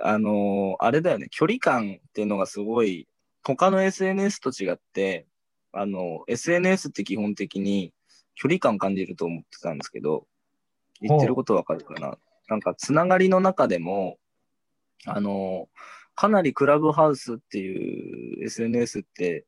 [0.03, 3.07] あの、あれだよね、距離感っていうのがすごい、
[3.45, 5.25] 他の SNS と違って、
[5.73, 7.93] あの、SNS って基本的に
[8.35, 10.27] 距離感感じると思ってたんですけど、
[11.01, 14.19] 言ってることわかるかななんか、つながりの中でも、
[15.05, 15.69] あの、
[16.17, 19.45] かなりクラブハウスっていう SNS って、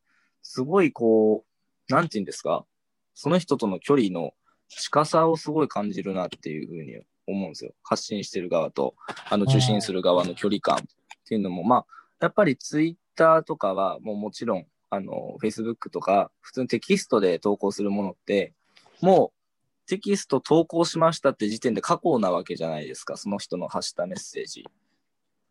[0.51, 1.45] すごいこ
[1.91, 2.65] う、なんて言うんですか、
[3.13, 4.33] その人との距離の
[4.69, 7.73] 近さをすごい感じるなっていうふうに思うんですよ。
[7.83, 8.95] 発信してる側と、
[9.29, 10.81] あの、受信する側の距離感っ
[11.29, 11.87] ていうのも、まあ、
[12.21, 18.55] やっぱりツイッターとかはもうもちろん、あの、Facebook とか、普通にテキストで投稿するものって、
[19.03, 24.65] もうテキスト投稿しましたって時点で過去なわけじゃないですか、その人の発したメッセージ。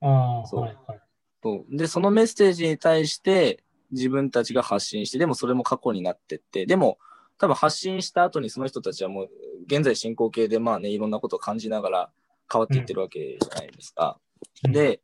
[0.01, 1.01] ああ、そうはいはい。
[1.43, 6.97] そうで、そのメッセージに対して自分たちが発信して、でもそれも過去になってって、でも
[7.37, 9.29] 多分発信した後にその人たちはもう
[9.65, 12.09] 現在進行形でまあね、いろんなことを感じながら
[12.51, 14.19] 変わっていってるわけじゃないですか。
[14.65, 15.01] うん、で、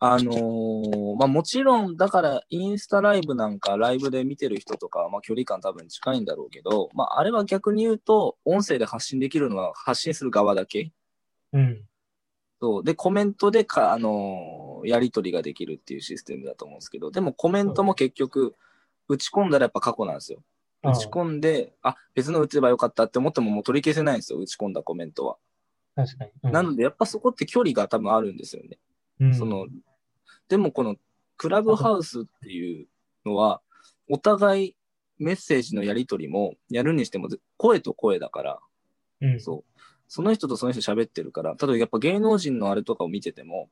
[0.00, 10.92] あのーまあもちろん、だからインスタライブなんかライブで見てる人とかは、まあ距離感多分近いんだろうけど、まああれは逆に言うと、音声で発信できるのは発信する側だけ。
[11.52, 11.82] うん。
[12.60, 12.84] そう。
[12.84, 18.54] で、コメントでか、あのーやり取りができるっていうシステムだと思うんですけど、でもコメントも結局、
[19.08, 20.42] 打ち込んだらやっぱ過去なんですよ。
[20.82, 25.36] 打ち込んで、あ、別の打てばよかったって思ってももう取り消せないんですよ、打ち込んだコメントは。
[25.94, 26.30] 確かに。
[26.44, 28.78] うんなので、やっぱそこって距離が多分あるんですよね。
[29.20, 29.66] うんその、
[30.48, 30.96] でもこの
[31.36, 32.86] クラブハウスっていう
[33.26, 33.60] のは、
[34.08, 34.76] お互い
[35.18, 38.58] メッセージのやり取りもやるにしても声と声だから、
[39.20, 39.80] うん、そう。
[40.06, 43.68] その人とその人喋ってるから、例えばやっぱ芸能人のあれとかを見てても、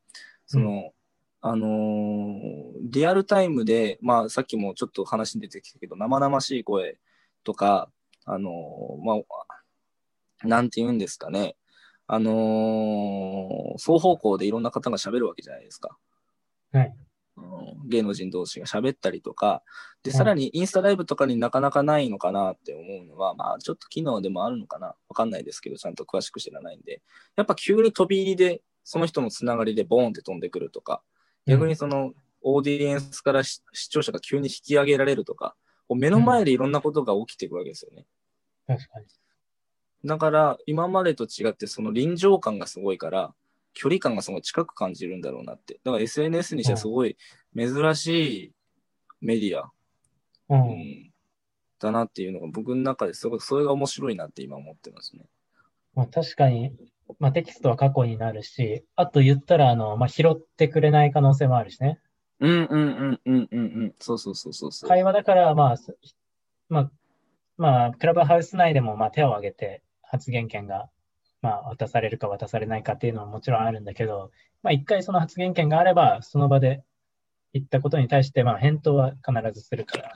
[0.46, 0.92] その、
[1.40, 6.98] あのーリアルタイムで、まあさっきもちょっと話に出てきたけど、生々しい声
[7.44, 7.90] とか、
[8.24, 9.14] あのーま
[10.42, 11.56] あ、なんて言うんですかね。
[12.06, 15.96] あのー双方向でいろんな方が喋るわけじゃないですか。
[16.72, 16.94] はい。
[17.36, 19.62] うん芸能人同士が喋ったりとか、
[20.02, 27.02] で、うんさらにインスタライブとかになかなかないのかなって思うのは、まあちょっと機能でもあるのかなわかんないですけど、ちゃんと詳しく知らないんで、
[27.36, 31.02] やっぱ急に飛び入りで、その人のつながりでボーンって飛んでくるとか、
[31.44, 35.56] 逆にそのオーディエンスからし視聴者が急に引き上げられるとか、
[35.88, 38.06] こう目の前でいろんなことが起きていくわけですよね。
[38.68, 39.06] 確かに。
[40.04, 43.34] だから、今までと違って、その臨場感がすごいから、
[43.74, 45.80] 距離感がすごい近く感じるんだろうなって。
[45.82, 47.16] だから SNS にしてはすごい
[47.56, 48.06] 珍し
[48.44, 48.52] い
[49.20, 50.54] メディア、う。
[50.54, 51.12] うんん
[51.80, 55.26] だなっていうのが僕の中ですごい、それが面白いなって今思ってますね。
[55.94, 56.72] まあ、確かに、
[57.18, 62.00] まあ、テキストは過去になるし、あと言ったら、あの、まあ、拾ってくれない可能性もあるしね。
[62.40, 63.94] うんうんうんうんうんうん。
[63.98, 64.88] そうそうそうそうそう。
[64.88, 65.96] 会話だから、まあ、す
[66.68, 66.90] まあ、
[67.56, 70.90] まあ、クラブハウス内でも、まあ、手を挙げて発言権が、
[71.40, 74.30] まあ、渡されるか渡されないかっていうのはもちろんあるんだけど、
[74.62, 76.82] まあ、一回その発言権があれば、その場で
[77.52, 80.12] 言ったことに対して、まあ、返答は必ずするから、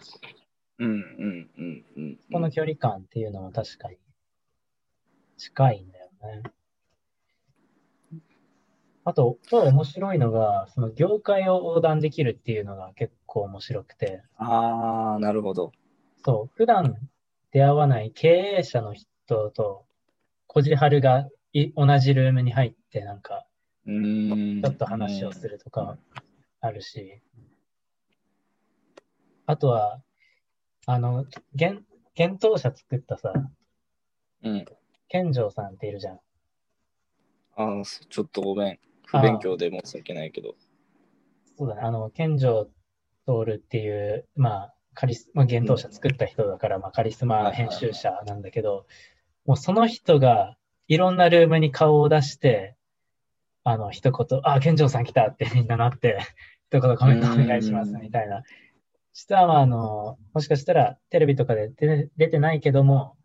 [0.78, 2.18] うんうんうんうん。
[2.32, 3.96] この距離感っていうのは確かに
[5.38, 6.42] 近いんだよね。
[9.10, 15.72] あと、と面白いのが、その業界を横断できるっていうのが結構面白くて、ああ、なるほど。
[16.24, 16.94] そう、普段
[17.50, 19.84] 出会わない経営者の人と、
[20.46, 23.44] こじはるがい同じルームに入って、なんか、
[23.84, 24.62] うーん。
[24.62, 25.98] ちょっと話をするとか
[26.60, 27.20] あるし、
[29.46, 30.00] あとは、
[30.86, 31.26] あの、
[31.58, 31.80] 幻
[32.16, 33.32] 幻冬舎作ったさ、
[34.44, 34.64] うん。
[35.08, 36.20] 健丈さんっているじゃん。
[37.56, 38.78] ああ、そちょっとごめん。
[39.10, 40.54] 不勉強で申し訳ないけど。
[41.58, 42.68] そうだね、あの、健丈
[43.26, 48.86] 徹っていう、まあ、カリス、まあ、幻冬舎作った人だから、まあ、カリスマ編集者なんだけど、
[49.46, 50.56] もうその人が
[50.88, 52.76] いろんなルームに顔を出して、
[53.64, 56.18] あの、一言、あ、健丈さん来たってみんななって、
[56.70, 58.42] 一言コメントお願いしますみたいな。
[59.12, 63.16] 実は、まあ、あの、もしかしたらテレビとかで出て出てないけども、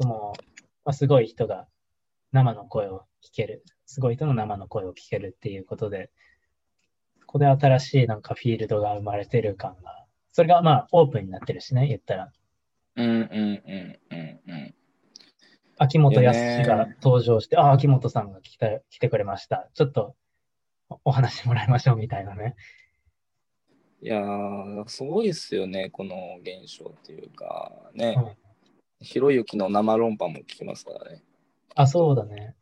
[0.00, 0.32] その、
[0.84, 1.68] まあ、すごい人が
[2.32, 3.64] 生の声を聞ける。
[3.86, 6.10] すごい人の生の声を聞けるっていうことで、
[7.26, 12.32] ここで新しいなんかフィールドが生まれてる感が、それがまあオープンになってるしね、言ったら。
[12.96, 14.74] うんうんうんうんうん。
[15.78, 19.68] 秋元康ねが登場して、ああ、秋元さんが来た来てくれました。
[19.74, 20.14] ちょっと
[20.88, 22.54] おお話もらいましょうみたいなね。
[24.02, 28.36] いやー、すごいっすよね、この現象っていうか、ね。
[29.00, 31.22] ひろゆきの生論破も聞きますからね。
[31.74, 32.54] あ、そうだね。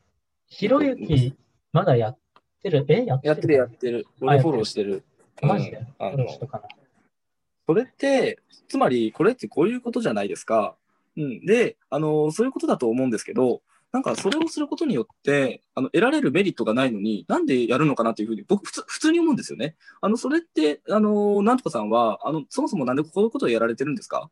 [0.47, 1.35] ひろゆき、
[1.73, 2.19] まだやっ
[2.63, 2.85] てる？
[2.89, 3.29] えやってる？
[3.29, 4.07] やってるやってる。
[4.21, 5.05] 俺フォローしてる。
[5.43, 5.79] マジで？
[5.79, 6.69] うんあのフォローしとかな。
[7.67, 10.77] それって、つまり、これってこういうことじゃないですか。
[11.17, 19.77] うん、で、あの、そういうことだと思うんですけど、なんかそれをすることによって、あの、得られるメリットがないのに、なんでやるのかなっていうふうに、僕、普通、普通に思うんですよね。
[20.01, 24.29] あの、それって、あの、なんとかさんは、あの、そもそもなんでこういうことをやられてるんですか？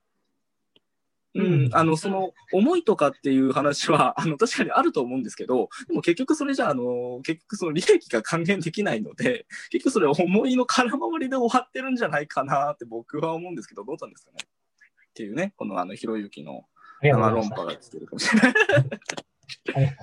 [1.34, 1.74] うん、うん。
[1.74, 14.38] あの、その、思いとかっていう話は、 あの、確かにあると思うんですけど、でも結局それじゃ、あの、結局その利益が還元できないので、 結局それ思いの空回りで終わってるんじゃないかなって僕は思うんですけど、どうなんですかね？
[14.44, 16.64] っていうね、このあの、ひろゆきの
[17.02, 18.54] 生論破が来てるかもしれない。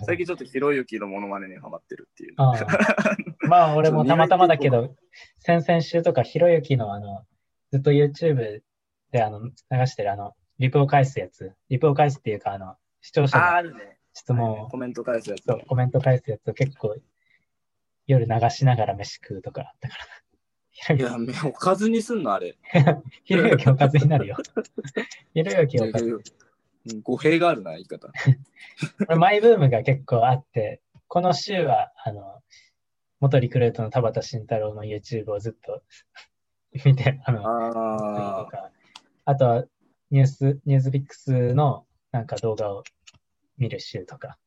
[0.05, 2.33] 最近ちょっとひろゆきのモノマネにハマってるっていう。
[2.37, 2.67] ああ
[3.47, 4.95] まあ、俺もたまたまだけど、
[5.39, 7.25] 先々週とか、ひろゆきのあの、
[7.71, 8.61] ずっと YouTube
[9.11, 9.51] であの流
[9.87, 13.45] してるあの、リプを返すやつ、リプを返すっていうか、あの、視聴者の。
[14.13, 15.43] 質問をコメント返すやつ。
[15.67, 16.97] コメント返すやつを結構
[18.07, 19.95] 夜流しながら飯食うとかあったか
[20.89, 20.95] ら。
[20.95, 22.57] いや、目おかずにすんの、あれ。
[23.23, 24.37] ひろゆきおかずになるよ。
[25.33, 26.05] ひろゆきおかず。
[26.05, 26.23] うん
[27.03, 28.09] 語弊があるな、言い方。
[29.15, 32.41] マイブームが結構あって、この週は、あの、
[33.19, 35.83] 元リクルートの田畑慎太郎の YouTube をずっと
[36.85, 38.47] 見て、あの、あ
[39.25, 39.65] あとは
[40.11, 42.83] ニュース、ニュースビックスのなんか動画を
[43.57, 44.37] 見る週とか。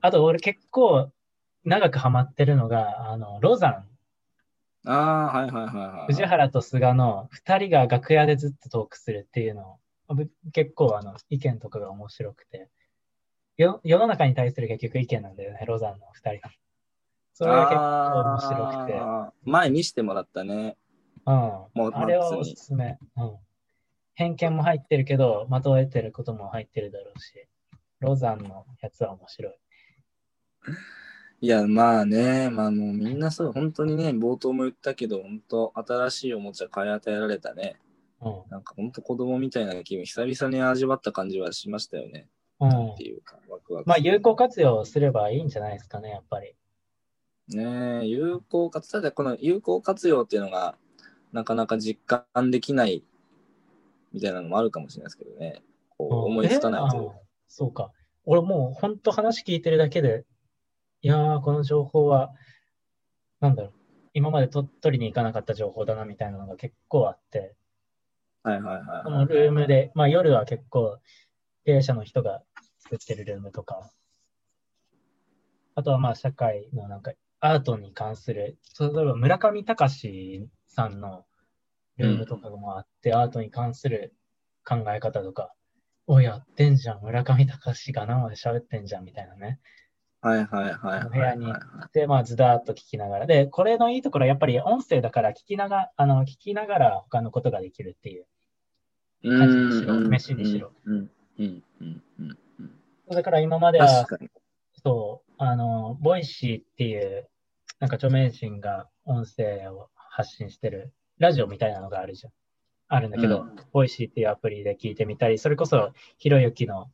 [0.00, 1.10] あと俺結構
[1.64, 3.88] 長くハマってるのが、あの、ロザン、
[4.86, 6.12] あ、ああ、はいはいはいはい。
[6.12, 9.78] 藤原と菅の二人が楽屋でずっとトークするっていうの
[10.52, 12.68] 結構あの、意見とかが面白くて、
[13.56, 16.52] よ世の中に対する結局意見なんだよね、ロザンの二人の。
[17.32, 20.76] それが結構面白くて、前見してもらったね。
[21.26, 21.34] うん。
[21.34, 22.98] もうあれはおすすめ。
[23.16, 23.36] うん。
[24.14, 27.48] 偏見も入ってるけど、的を得てることも入ってるだろうし、
[28.00, 29.54] ロザンのやつは面白い。
[31.40, 37.76] いや、まあね、まあもうみんなそう、本当にね、冒頭も言ったけど、本当新しいおもちゃ買い与えられたね。
[38.22, 38.42] うん。
[38.50, 42.28] なんか本当子供みたいな気分、久々に味わった感じはしましたよね。
[42.60, 43.04] うんって。
[43.04, 43.88] いうか、ワクワク。
[43.88, 46.54] まあ、有効活用すればいいんじゃないですかね、やっぱり。
[47.48, 50.76] ねえ有効活、ただこの有効活用っていうのが、
[51.32, 52.00] なかなか実
[52.32, 53.04] 感できない
[54.14, 55.62] みたいなのもあるかもしれないですけどね。
[55.98, 57.16] こう思いつかないというか。
[57.48, 57.90] そうか。
[58.24, 60.24] 俺もう本当話聞いてるだけで、
[61.02, 62.32] いやー、この情報は、
[63.40, 63.72] なんだろう、
[64.14, 67.54] 今までと取りに行かなかった情報だなみたいなのが結構あって、
[68.44, 69.26] はいはいはいこのはい。
[69.26, 70.98] ルームで、まあ夜は結構
[71.66, 72.42] 経営者の人が
[72.78, 73.90] 作ってるルームとか、
[75.74, 81.26] あとはまあ社会のなんかアートに関する、例えば村上隆さんの
[81.98, 84.14] ルームとかもあって、アートに関する
[84.64, 85.52] 考え方とか、
[86.06, 89.60] おやってんじゃん、村上隆が生で喋ってんじゃんみたいなね。
[90.20, 91.60] はいはいはいはい部屋にはい
[91.92, 93.26] で、まあ、ずだーっと聞きながら。
[93.26, 98.26] で、これのいいところはやっぱり音声だから聞きながあの聞きながら他のことができるっていう。
[99.22, 100.72] う家事にしろ飯にしろ。
[100.86, 103.14] うんうんうんうんうんうん。
[103.14, 104.06] だから今までは。
[104.82, 107.28] そう、あの、 Voicy っていう、
[107.80, 112.32] なんか著名人が音声を発信してるラジオみたいなのがあるじゃん。
[112.88, 116.90] あるんだけど、うん Voicy っていうアプリで聞いてみたり、それこそひろゆきの、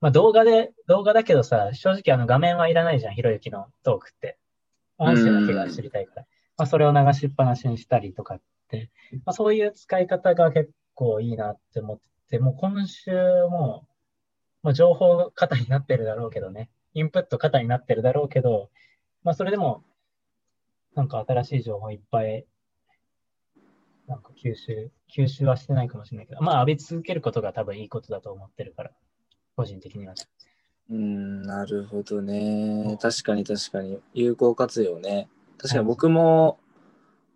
[0.00, 4.38] まあ動画で、動画だけどさ、正直あの画面はいらないじゃん、ひろゆきのトークって。
[4.98, 6.22] 音声だけが知りたいから。
[6.56, 8.90] まあそれを流しっぱなしにしたりとかって、
[9.24, 13.12] まあそういう使い方が結構いいなって思ってて、もう今週
[13.50, 13.86] も、
[14.62, 16.70] まあ情報型になってるだろうけどね。
[16.94, 18.70] インプット型になってるだろうけど、
[19.22, 19.84] まあそれでも、
[20.94, 22.46] なんか新しい情報いっぱい、
[24.06, 28.90] なんか吸収、吸収はしてないかもしれないけど、まあ浴び続けることが多分いいことだと思ってるから、
[29.56, 30.22] 個人的にはね。
[30.88, 32.96] うん、なるほどね。
[33.00, 33.98] 確かに確かに。
[34.14, 35.28] 有効活用ね。
[35.58, 36.58] 確かに僕も、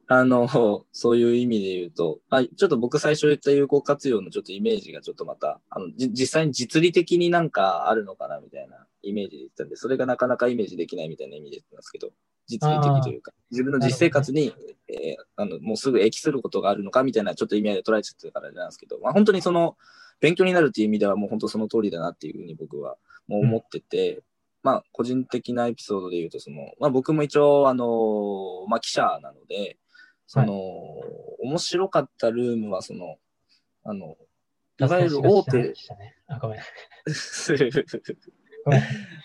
[0.06, 12.10] あの、そういう意味で言うと、あ、ちょっと僕最初言った有効活用のちょっとイメージがちょっとまた、あの、じ実際に実利的になんかあるのかなみたいなイメージで言ってたんで、それがなかなかイメージできないみたいな意味で言ってますけど、
[12.50, 14.52] 実利的というか、自分の実生活に、
[14.88, 19.76] えーあの、もうすぐ益することがあるのかみたいなちょっと意味合いで捉えちゃってるからなんですけど、まあ本当にその、
[20.18, 22.96] 勉強になるっていう意味ではもう本当その通りだなっていうふうに僕は
[23.28, 24.22] もう思ってて、
[24.62, 29.78] まあ個人的なエピソードで言うと、その、まあ僕も一応あの、まあ記者なので、
[30.26, 30.54] その、
[31.42, 33.16] 面白かったルームはその、
[33.84, 34.16] あの、
[34.78, 35.74] いわゆる大手、ね。
[36.26, 36.60] あ、ごめん。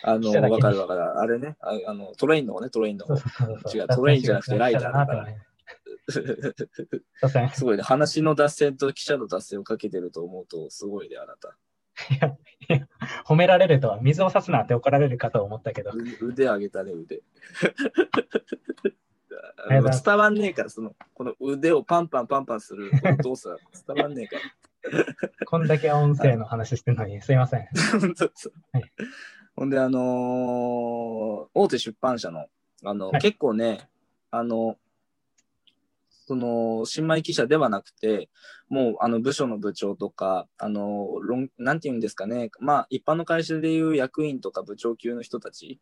[0.04, 1.20] あの、わかるわかる。
[1.20, 3.16] あれね、ああの、トレインの方ね、トレインの方。
[3.74, 5.28] 違うトレインじゃなくてライダーだから
[7.54, 11.58] すごいね、話の脱線と記者の脱線をかけてると思うと、すごいね、あなた。
[13.26, 15.92] 褒められるとは水を差すなって怒られるかと思ったけど。
[15.92, 17.22] う腕上げたね、腕。
[20.04, 22.92] 伝わんねえから、その、この腕をパンパンパンパンする
[23.24, 24.42] 動作、伝わんねえから。
[25.46, 27.60] こんだけ音声の話してるのに、すいません。
[27.62, 27.70] はい
[29.56, 32.48] ほんで、あのー大手出版社の、
[32.84, 33.90] あの、はい結構ね、
[34.32, 34.78] あの、
[36.28, 38.30] その、新米記者ではなくて、
[38.68, 45.80] もう、あの、部署の部長とか、あの、論なんて言うんですかね、まあ、一般の会社でいう役員とか部長級の人たち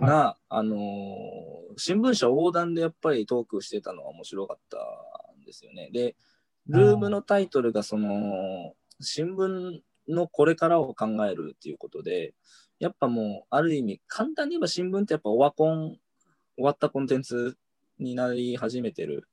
[0.00, 4.78] が、あのー新聞社横断でやっぱりトークしてたのが面白かった
[5.40, 5.90] んですよね。
[5.92, 6.14] で、
[6.68, 12.34] ルームのタイトルがその、新聞のこれからを考えるっていうことで、
[12.78, 15.96] やっぱもう、ある意味、簡単に言えば新聞ってやっぱオワコン、
[16.56, 17.56] 終わったコンテンツ
[17.98, 19.28] になり始めてる。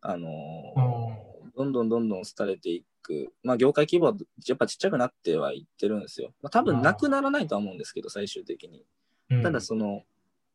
[0.00, 3.32] あのーどんどんどんどん廃れていく。
[3.42, 4.14] まあ、業界規模は
[4.46, 6.34] やっぱちっちゃくなってはいってるんですよ。
[6.42, 8.84] まあ、多分なくならないとは思うんですけど、最終的に。
[9.30, 10.02] うんただその、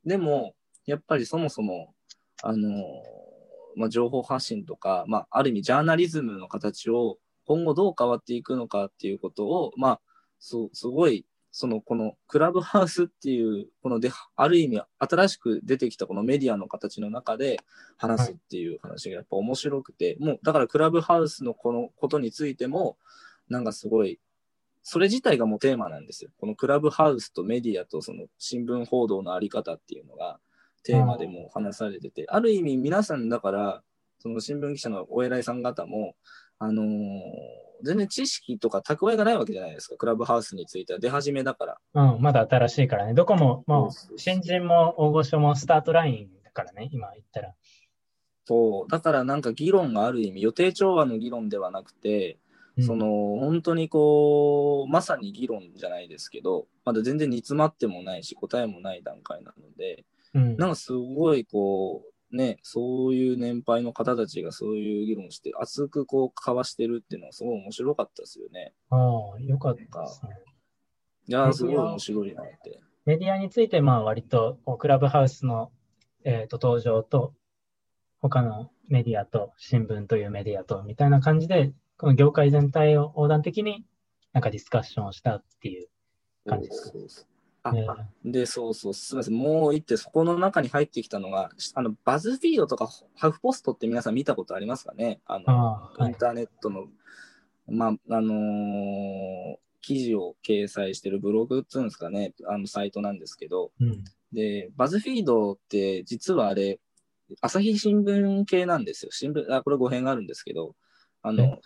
[0.06, 0.54] でも、
[0.86, 1.96] やっぱりそもそも、
[2.44, 3.31] あのー
[3.76, 10.02] まあ、情報発信とか、まあ、ある意味ジャーナリズムの形を今後どう変わっていくのかっていうことを、まあ、
[10.40, 17.60] そうすごい、その、このクラブハウスっていう、こので、ある意味新しく出てきたこのメディアの形の中で
[17.98, 22.98] 話すっていう話がやっぱ面白くて、もう、だからクラブハウスのこのことについても、
[23.50, 24.20] なんかすごい、
[24.82, 26.32] それ自体がもうテーマなんですよ。
[26.40, 30.40] このクラブハウスとメディアとその新聞報道のあり方っていうのが
[30.84, 33.84] テーマでも話されてて、ある意味皆さんだから、
[34.20, 36.16] その新聞記者のお偉いさん方も、
[36.60, 36.88] あのー
[37.84, 39.98] 全然知識とか蓄えがないわけじゃないですか。
[39.98, 41.78] クラブハウスについては出始めだから。
[41.94, 43.14] うん、まだ新しいからね。
[43.14, 47.54] どこも、もう、新人も大御所もスタートラインだからね、今言ったら。
[48.46, 48.92] そう。
[48.92, 52.42] だからなんか議論がある意味、予定調和の議論ではなくて、うん
[52.84, 53.06] その
[53.42, 68.74] 本当にこう、まさに議論じゃないですけど、まだ全然煮詰まってもないし、答えもない段階なので、うんなんかすごいこう、ね、そういう年配の方たちがそういう議論をして、熱くこう交わしてるっていうのはすごい面白かったですよね。
[68.90, 70.32] ああ、よかったですね。
[71.28, 72.80] いやー、すごい面白いなって。
[73.06, 75.72] メディアについて、まあ、割と、こうクラブハウスの、
[76.24, 77.34] えー、と登場と、
[78.22, 83.86] 他のメディアと、新聞というメディアと、みたいな感じで、この業界全体を横断的に
[84.34, 85.88] なんかディスカッションをしたっていう
[86.48, 86.90] 感じですか？
[86.92, 87.26] そうそう
[87.64, 87.72] あ
[88.26, 89.34] で、そうそう、すみません。
[89.36, 95.20] もう一点、そこの中に入ってきたのが、あの、バズフィードとかハフポストって皆さん見たことありますかね？
[95.26, 95.46] あの、
[95.98, 96.12] はい。
[96.12, 96.88] インターネットの、
[97.68, 104.04] まあ、あのー記事を掲載してるブログっていうんですかね、あのサイトなんですけど、うん。
[104.32, 106.80] で、バズフィードって実はあれ、
[107.42, 109.12] 朝日新聞系なんですよ。
[109.12, 110.76] 新聞、あ、これ語弊があるんですけど、
[111.24, 111.60] あの、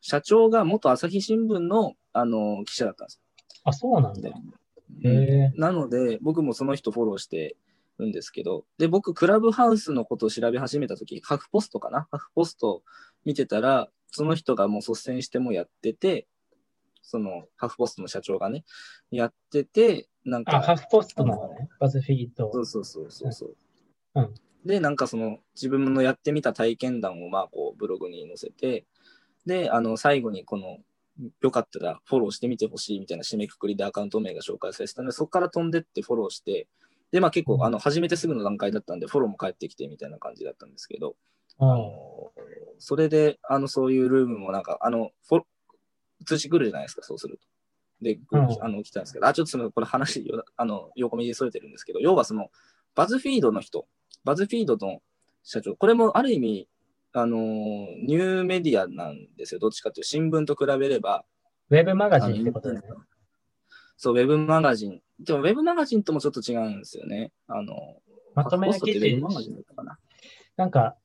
[0.00, 3.20] 社長が元朝日新聞の、あの、記者だったんです
[3.62, 4.30] あ、そうなんだ。
[5.56, 7.56] なので、僕もその人フォローして
[7.98, 12.08] るんですけど、で、僕、クラブハウスのことを調べ始めたとき、ハフポストかな？
[12.10, 12.82] ハフポスト
[13.24, 16.26] 見てたら、その人がもう率先してもやってて、
[17.02, 18.64] そのハフポストの社長がね、
[19.10, 21.68] やってて、なんあ、ハか、フポストなのね。
[21.78, 22.52] バズフィード。
[22.52, 23.56] そうそうそうそうそう。
[24.14, 24.34] うん
[24.64, 28.84] で、なんかその自分のやってみた体験談をまあこうブログに載せて、
[29.46, 30.78] で、あの最後にこの、
[31.40, 36.68] よかったらフォローしてみてほしいみたいな締めくくりでアカウント名が紹介されてたので、そこから飛んでってフォローして、
[37.12, 41.16] で、まあ結構、あの、始めてすぐの段階だったんで、フォローも返ってきてみたいな感じだったんですけど、
[41.58, 41.70] あうん。
[41.78, 42.32] の
[42.78, 45.42] それで、あの、そういうルームもなんか、あの、フォ
[46.24, 47.46] 通知来るじゃないですか、そうすると。
[48.02, 52.50] で、うんあの、来たんですけど、あ、ちょっとその、これ話、よあの、横目でそれてるんですけど、要はその、
[52.94, 53.86] バズフィードの人、
[54.24, 55.00] バズフィードの
[55.44, 56.68] 社長、これもある意味、
[57.18, 61.24] あの、ニューメディアなんですよ、どっちかというと、新聞と比べれば、
[61.70, 62.90] ウェブマガジンってことですね。
[63.96, 65.00] そう、ウェブマガジン。
[65.18, 67.32] でも、ウェブマガジンともちょっと違うんですよね。
[67.46, 67.74] あの、
[68.34, 69.16] まとめの記事
[69.82, 69.98] な。
[70.56, 70.96] なんか、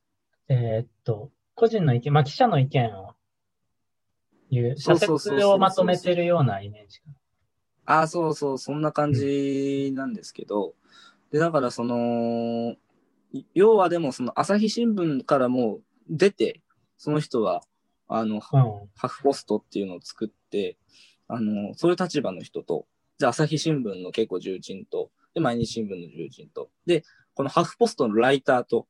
[0.48, 3.14] えーっと、個人の意見、まあ、記者の意見を
[4.50, 7.06] 言う、社説をまとめてるようなイメージか
[7.86, 10.74] ああ、そうそう、そんな感じなんですけど、
[11.30, 12.76] で、だからその、
[13.32, 16.60] い要はでもその朝日新聞からもう出て、
[16.96, 17.62] その人は、
[18.08, 18.40] あの。
[18.40, 20.76] ハフポストっていうのを作って、
[21.28, 22.86] あの、そういう立場の人と、
[23.18, 28.86] じゃあ朝日新聞の結構重鎮と、で、毎日新聞の重鎮と、で、このハフポストのライターと、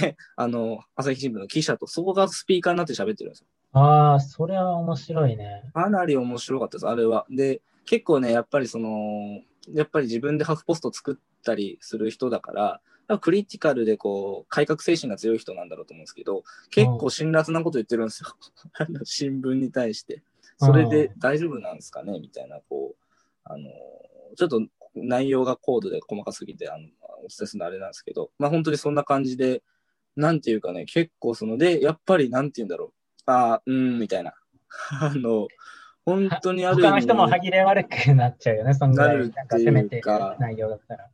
[0.00, 3.46] で、あの、朝日新聞の記者と、そこがスピーカーになって喋ってるんですよ。
[3.72, 5.70] ああ、それは面白いね。
[5.74, 7.26] かなり面白かったです、あれは。
[7.30, 9.40] で、結構ね、やっぱりその、
[9.72, 12.80] やっぱり自分でハフポスト作ったりする人だから、
[13.20, 18.36] クリティカルでこう、改革精神が強い人なんだろうと思うんですけど、結構辛辣なこと言ってるんですよ。
[19.04, 20.22] 新聞に対して。
[20.58, 23.04] それで大丈夫なんですかねみたいな、こう、
[23.44, 23.70] あの、
[24.36, 24.62] ちょっと
[24.94, 26.86] 内容が高度で細かすぎて、あの、
[27.18, 29.62] お伝えするのあれなんですけど、まあ本当にそんな感じで、
[30.16, 32.92] なんていうかね、結構その、で、やっぱりなんて言うんだろう。
[33.26, 34.34] ああ、うーん、みたいな。
[35.00, 35.48] あの、
[36.04, 39.16] 本当にある他の人も歯切れ悪くなっちゃうよね、そんぐらい。
[39.16, 40.02] ななんか攻めてる
[40.38, 41.10] 内容だったら。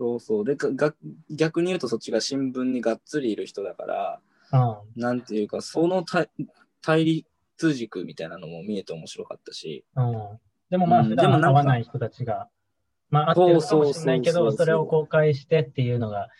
[0.00, 0.44] そうそう。
[0.46, 0.94] で、がが
[1.28, 4.20] 逆に言うとそっちが新聞にがっつりいる人だから、
[4.50, 5.00] うん。
[5.00, 6.30] なんていうか、その対
[6.80, 10.40] 対立軸みたいなのも見えて面白かったし、うん。
[10.70, 12.48] でもまあ、うん普段でもなんか会わない人たちが、
[13.10, 16.30] まあ、会ってるかもしれないけど、それを公開してっていうのが、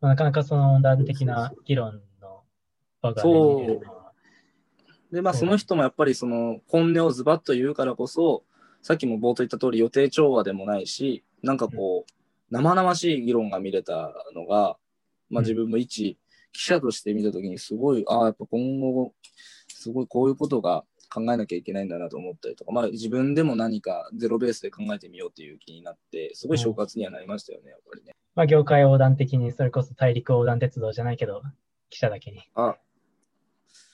[0.00, 2.42] まあなかなかその温暖的な議論の
[3.02, 4.12] 場がそう見れるのは。
[5.12, 8.44] で、まあ、その人もやっぱりその本音をズバッと言うからこそ、
[8.80, 12.17] さっきも冒頭言った通り予定調和でもないし、なんかこう、
[12.50, 14.76] 生々しい議論が見れたのが、
[15.30, 16.18] まあ、うん自分も一
[16.52, 19.12] 記者として見たときにすごい、ああ、やっぱ今後、
[19.68, 28.14] すごいこういうことが考えなきゃいけないんだなと思ったりとか、まあ、自分でも何かゼロベースで考えてみようっていう気になって、すごい昇活にはなりましたよね、やっぱりね。
[28.34, 31.42] まあ、業界横断的に、それこそ大陸横断鉄道じゃないけど、
[31.90, 32.42] 記者だけに。
[32.54, 32.76] あ、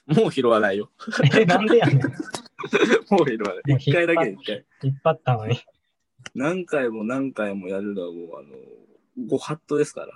[0.06, 0.90] もう拾わないよ。
[1.38, 1.98] え、なんでやねん。
[3.10, 3.76] もう拾わない。
[3.76, 4.64] 一回だけで一回。
[4.82, 5.58] 引っ張ったのに。
[6.34, 10.06] 何回も何回もやるのはもう、あの、ご法度ですから。
[10.06, 10.10] い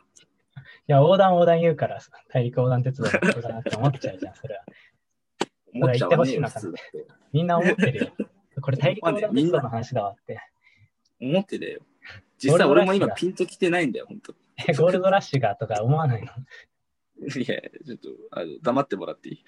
[0.89, 4.65] や、横断横断言うから、大陸横断鉄道のことだなって思っちゃうじゃん、 それは。
[5.75, 6.51] 思っちゃわねしいな。
[7.33, 8.13] みんな思ってるよ。
[8.61, 10.41] これ大陸横断鉄道の話だわって。
[11.21, 11.81] 思ってたよ。
[12.39, 14.35] 実際俺も今ピンときてないんだよ、本当
[14.69, 16.29] え、ゴールドラッシュがとか思わないの？
[17.27, 19.45] いや、ちょっとあの黙ってもらっていい？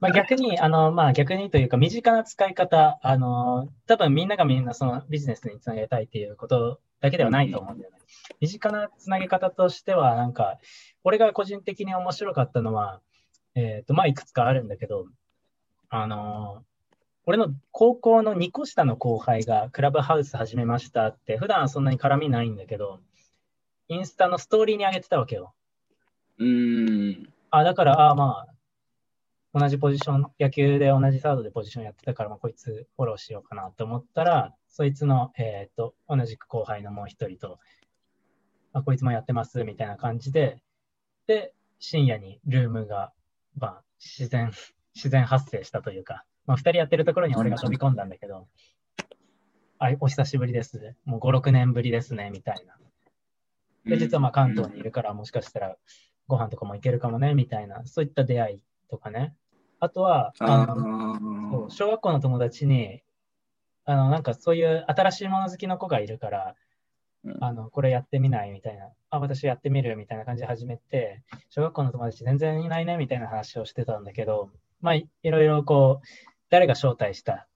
[0.00, 7.98] まあ逆に、あの、まあ逆にというか、身近な使い方、あの、多分みんながみんなそのビジネスにつなげたいっていうことだけではないと思うんだよね。
[8.40, 10.58] 身近なつなげ方としては、なんか、
[11.04, 13.00] 俺が個人的に面白かったのは、
[13.54, 15.06] えっ、と、まあいくつかあるんだけど、
[15.90, 16.64] あの、
[17.26, 23.00] 俺の高校の2個下の後輩がクラブハウス始めましたって、普段はそんなに絡みないんだけど、
[23.88, 25.52] インスタのストーリーに上げてたわけよ。
[26.38, 27.32] うーん。
[27.50, 28.54] あ、だから、あまあ、
[29.52, 37.58] 同じポジション、野球で同じサードでポジションやってたから、まあ、こいつフォローしようかなと思ったら、そいつの、えっ、と、同じく後輩のもう一人と、
[38.72, 40.62] あ、こいつもやってます、みたいな感じで、
[41.26, 43.12] で、深夜にルームが、
[43.56, 44.52] まあ、自然、
[44.94, 48.46] 自然発生したというか、まあ、二人やってるところに俺が飛び込んだんだけど、
[49.78, 50.94] あ、お久しぶりです。
[51.04, 52.76] もう5、6年ぶりですね、みたいな。
[53.86, 55.76] で、実はまあ関東にいるから、もしかしたら
[56.28, 59.34] ご飯とかも行けるかもね、みたいな、そういった出会いとかね。
[59.80, 63.02] あとは、ああの小学校の友達に、
[63.86, 66.54] あの、なんかそういう新しいもの好きの子がいるから、
[67.24, 74.50] うんあの、これやってみないみたいな、あ、私やってみるみたいな感じで始めて、小学校の友達全然いないねみたいな話をしてたんだけど、
[74.80, 76.06] まあ、いいろいろこう、
[76.50, 77.48] 誰が招待した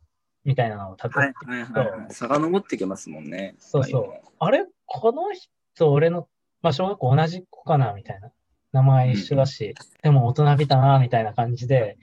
[0.44, 2.12] みたいなのをたどってはいはいはいはい。
[2.12, 3.54] 遡ってきますもんね。
[3.58, 5.22] そうそうあれこの
[5.74, 6.28] 人、俺の、
[6.62, 8.30] まあ、小学校同じ子かなみたいな。
[8.74, 11.96] 名前一緒だし、でも大人びたなみたいな感じで、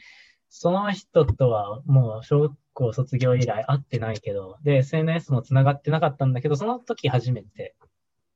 [0.50, 7.76] その人とはもう小学校卒業以来会ってないけど、で、SNS も繋がってなかったんだけど、その時初めて、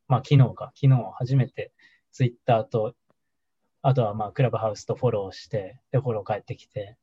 [0.10, 1.72] まあ昨日か、昨日初めて
[2.12, 2.94] Twitter と、
[3.82, 6.98] あとはまあクラブハウスとフォローして、で、フォロー返ってきて、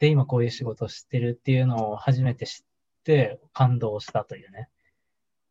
[0.00, 2.66] で、今こういう仕事をしてるっていうのを初めて知っ
[3.04, 4.68] て感動したというね。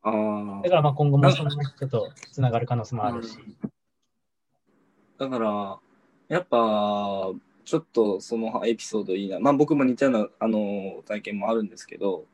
[0.01, 3.37] ああだからまあ今後もその人とつながる可能性もあるし。
[5.23, 5.79] だから、
[6.29, 7.31] やっぱ、
[7.65, 9.39] ちょっとそのエピソードいいな。
[9.39, 12.25] まあ僕も似たようなあの体験もあるんですけど、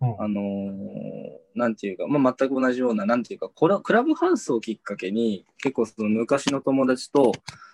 [0.00, 7.32] うんあのーなんていうか、まあ、全く同じような、なんていうか、コラクラブハウスをきっかけに、結構その昔の友達と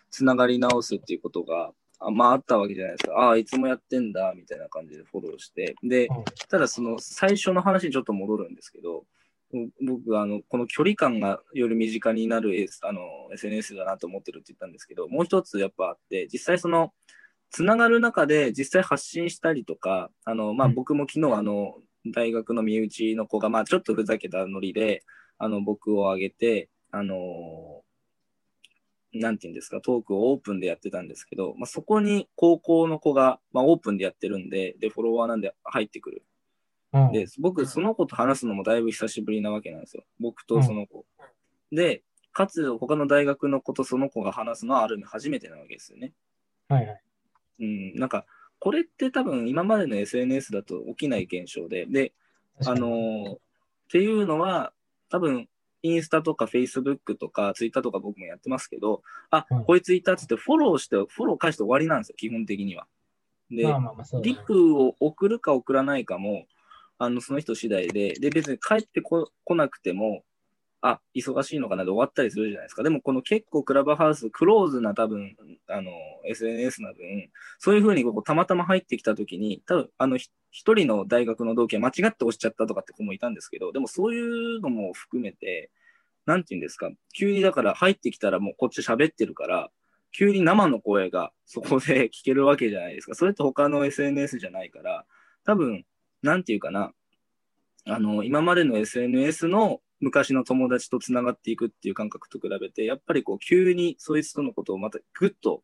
[0.08, 3.14] つながり直すっていうことが、あまああったわけじゃないですか。
[3.14, 5.74] ああ、いつもやってんだ、みたいな感じでフォローして。
[5.82, 9.04] で、うんただその最初の話にちょっと戻るんですけど、
[9.80, 16.92] 僕あの、この距離感がより身近になる S あの SNS だなと思ってるって言ったんですけど、もう一つやっぱあって、実際その、
[17.50, 21.74] つながる中で実際発信したりとか、あの、まあ、うん僕も昨日あの、
[22.06, 25.04] 大学の身内の子が、まあ、ちょっとふざけたノリで、
[25.38, 27.82] あの、僕を挙げて、あの、
[29.12, 36.22] なんていうんですか、トークをオープンでやってたんですけど、まあ、そこに高校の子が、まあ、オープンでやってるんで、で、フォロワーなんで入ってくる。
[36.92, 40.04] うんで、僕、その子と話すのもだいぶ久しぶりなわけなんですよ。
[40.20, 41.06] 僕とその子。
[41.70, 46.12] で、かつ、他の大学の子とその子が話すのはある意味初めてなわけですよね。
[46.68, 47.02] はいはい。
[47.60, 48.26] うん、なんか、
[48.58, 52.12] これって多分今までの SNS だと起きない現象で、で、
[52.66, 53.38] あのーっ
[53.92, 54.72] ていうのは、
[55.10, 55.48] 多分、
[55.82, 62.86] インスタとかフェイスブックとかツイッターとか僕もやってますけど、あ、うんこいついたっつってフォローして、フォロー返して終わりなんですよ、基本的には。
[63.50, 64.40] で、まあまあまあそうだリね。
[64.46, 66.46] プを送るか送らないかも、
[67.02, 70.22] あの、その人次第で、で、別に帰ってこ来なくても、
[70.80, 72.84] あ、忙しいのかなで終わったりするじゃないですか。
[72.84, 75.36] でも、この結構クラブハウス、クローズな多分、
[75.68, 75.90] あの、
[76.24, 85.70] SNS な分、そういうふうにこうたまたま入ってきたときに、多分、あの、一人の大学の同期は間違って押しちゃったとかって子もいたんですけど、でもそういうのも含めて、
[86.26, 89.70] なんて言うんですか、急にだから入ってきたらもうこっち喋ってるから、
[90.12, 93.14] 急に生の声がそこで聞けるわけじゃないですか。
[93.14, 95.04] それって他の SNS じゃないから、
[95.44, 95.84] 多分、
[96.22, 96.92] なんていうかな、
[97.84, 105.62] あの、今までの SNS の昔の友達と繋がっていくっていう感覚と比べて、やっぱりこう、急にそいつとのことをまたぐっと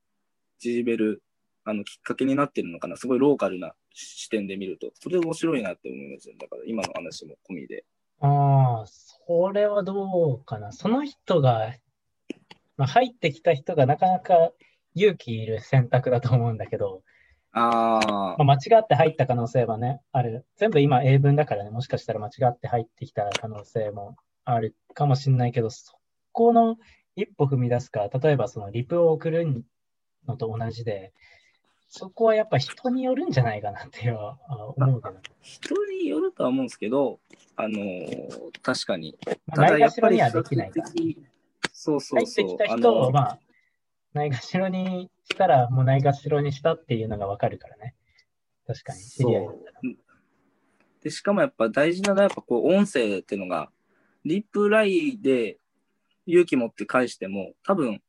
[0.58, 1.22] 縮める、
[1.64, 2.96] あの、きっかけになってるのかな。
[2.96, 4.90] すごいローカルな視点で見ると。
[4.94, 6.34] それ面白いなって思いますよ。
[6.40, 7.84] だから今の話も込みで。
[8.20, 10.72] ああ、それはどうかな。
[10.72, 11.74] その人が、
[12.76, 14.52] まあ、入ってきた人がなかなか
[14.94, 17.02] 勇気いる選択だと思うんだけど、
[17.52, 20.46] ああ、まあ、間違って入った可能性はね、ある。
[20.56, 25.96] 全部今英文だからね、もしかしたら間違って入ってきた可能性もあるかもしれないけど、そ
[26.32, 26.76] この
[27.16, 29.64] 一歩踏み出すか、例えばそのリプを送る
[30.26, 31.12] のと同じで、
[31.88, 35.16] そこはやっぱ人によるんじゃないかなっていうのはあ思うけど。
[35.40, 37.18] 人によるとは思うんですけど、
[37.56, 38.28] あのー
[38.62, 39.16] 確かに。
[39.46, 40.86] まあないがしろにはできないから。
[41.72, 42.46] そうそうそう。
[42.46, 43.38] 入ってきたあ人まあ、
[44.14, 47.94] ないがしろにしたら、もうないがしろにしたっていうのがわかるからね。
[48.66, 49.80] 確かに、知り合いだったら。
[51.02, 53.70] で、しかもやっぱ大事なのは、やっぱこう、音声っていうのが、
[54.24, 55.58] リプライで
[56.26, 58.02] 勇気持って返しても、多分、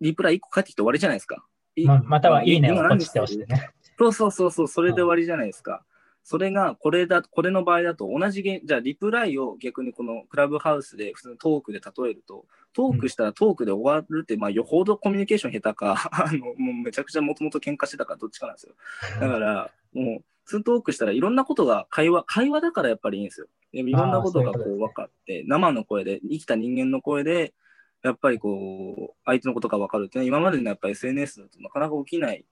[0.00, 1.44] リプライ1個返ってきて終わりじゃないですか。
[1.76, 3.70] いままたは、いいねを今ポチって押してね。
[3.98, 5.84] そうそうそうそう、それで終わりじゃないですか。
[6.28, 18.74] それが、これだ、これの場合だと同じゲじゃあリプライを逆にこのクラブハウスで普通のトークで例えると、トークしたらトークで終わるって、まあ、よほどコミュニケーション下手か、 あの、もうめちゃくちゃもともと喧嘩してたからどっちかなんですよ。
[19.18, 23.46] だから、もう、普通トークしたらいろんなことが会話、会話だからやっぱりいいんですよ。
[23.72, 27.54] でもいろんなことがこう分かって、生の声で、生きた人間の声で、
[28.02, 32.44] やっぱりこう、相手のことが分かるっていうのは、今までのやっぱり SNS だとなかなか起きない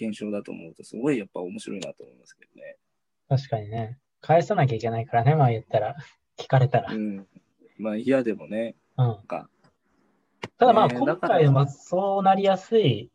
[0.00, 2.78] 現象だと思うと、すごいやっぱ面白いなと思いますけどね。
[3.28, 3.98] 確かにね。
[4.20, 5.96] 返さなきゃいけないからね、まあ言ったら。
[6.38, 6.92] 聞かれたら。
[6.92, 7.26] うん。
[7.78, 9.18] まあ嫌でもね、うん。
[9.26, 9.48] か、
[10.58, 13.10] ただまあ、今回はそうなりやすい、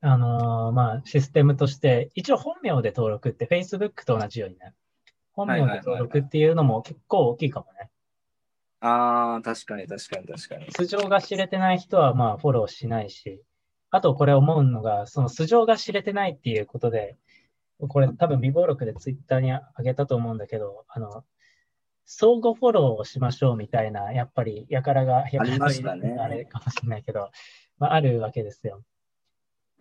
[0.00, 4.74] あのーまあ、システムとして、一応本名で登録って Facebook と同じようにね、
[5.32, 7.90] 本名で登録っていうのも結構大きいかもね。
[8.80, 10.70] ああ、確かに確かに確かに。
[10.72, 13.42] 素性が知れてない人はまあフォローしないし、
[13.90, 17.16] あとこれ思うのが、その素性が知れてないっていうことで、
[17.78, 21.24] これ多分微暴録でツイッターにあげたと思うんだけど、あの、
[22.06, 27.30] 相互フォローをしましょうみたいな、やっぱり、やからが、やありましたねあれかもしれないけど、
[27.78, 28.82] まあ、あるわけですよ。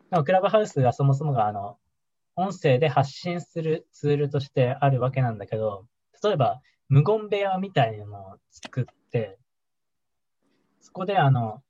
[0.10, 1.78] でもクラブハウスがそもそもが、あの、
[2.36, 5.86] 音声で発信するツールとしてあるわけなんだけど、
[6.24, 9.38] 例えば、無言部屋みたいなのを作って、
[10.82, 11.62] そこで、あの、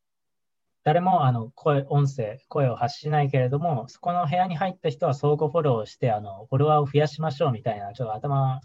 [0.85, 8.61] 誰も、あの、声、音声、声を発しないけれども、そこの部屋に入った人は相互フォローをして、あの、フォロワーを増やしましょうみたいな、ちょっと頭、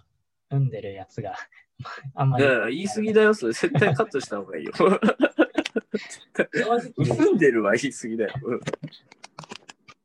[0.51, 1.35] うんでるやつが、
[2.15, 2.45] あんまり。
[2.77, 3.55] 言い過ぎだよ、それ。
[3.55, 4.73] 絶対カットした方がいいよ。
[4.77, 4.87] 正
[6.75, 8.35] 直住んでるは言い過ぎだよ。
[8.43, 8.61] うん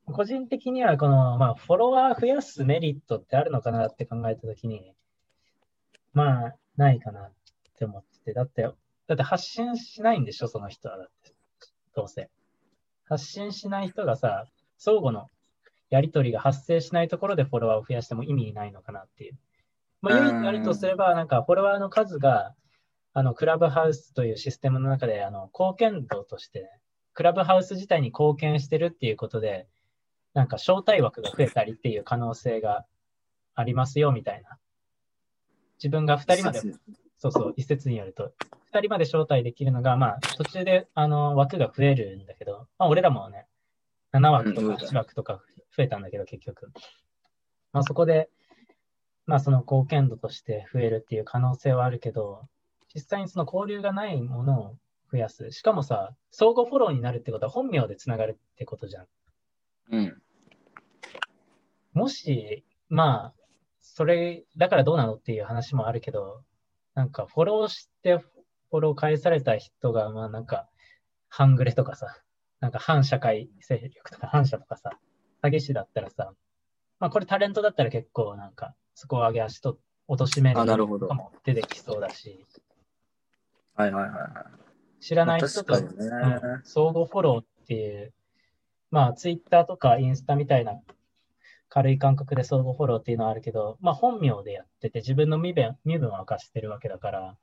[0.06, 4.94] 個人的には、この、まあ、フォロワー増やすメリットってあるのかなって考えたときに、
[6.14, 7.34] まあ、ないかなっ
[7.78, 8.70] て思ってて、だって、だ
[9.16, 10.98] って発信しないんでしょ、その人は。
[10.98, 11.25] だって、
[11.96, 12.30] どうせ。
[13.06, 14.46] 発信しない人がさ、
[14.78, 15.30] 相互の
[15.90, 19.38] やりとりが発生しないところでフォロワーを増やしても意味ないのかなっていう。
[20.02, 22.54] まあ、うん唯一あるとすれば、なんか、フォロワーの数が、
[23.14, 26.70] あの、クラブハウスというシステムの中で、あの、貢献度として、
[27.14, 29.68] クラブハウス自体に貢献してるっていうことで、
[30.34, 32.86] なんか招待枠が増えたりっていう可能性が
[33.56, 34.58] ありますよみたいな。
[35.78, 36.62] 自分が2人まで、
[37.18, 38.34] そうそう、一説によると、
[38.74, 43.48] 2人まで招待できるのが、まあ、途中であの枠が増えるんだけど、まあ、俺らもね、
[44.14, 45.42] 7枠とかうん8枠とか
[45.76, 46.72] 増えたんだけど、結局。
[47.74, 48.30] まあ、そこで、
[49.26, 52.48] まあ、その貢献度として増えるっていう可能性はあるけど、
[52.94, 54.78] 実際にその交流がないものを
[55.12, 55.52] 増やす。
[55.52, 59.08] しかもさ、相互フォローになるってことは本名でつながるってことじゃん。
[59.92, 60.22] うん。
[61.94, 63.34] もし、まあ、
[63.82, 66.44] それ、だからどうなのっていう話もあるけど、
[66.96, 70.68] なんかフォローして、フォロー返された人が、まあなんか、
[71.28, 72.08] 半グレとかさ、
[72.62, 74.92] なんか反社会勢力とか反社とかさ、
[75.44, 76.34] 詐欺師だったらさ、
[77.00, 79.78] まあこれタレントだったら結構なんか、そこを上げ足と
[80.08, 81.08] 貶としめるあなるほど。
[81.08, 82.46] とかも出てきそうだし、
[83.76, 84.28] はいはいはいは
[85.00, 85.04] い。
[85.04, 85.88] 知らない人と、ね。
[85.90, 88.14] うん相互フォローっていう、
[88.90, 90.80] まあ、ツイッターとかインスタみたいな
[91.70, 97.38] 軽い感覚で相互フォローっていうのはあるけど、まあ、本名でやってて自分の身分身分を明かしてるわけだから、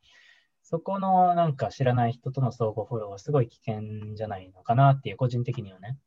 [0.62, 5.99] そこのなんか知らない人との相互フォローはすごい危険じゃないのかなっていう、個人的にはね。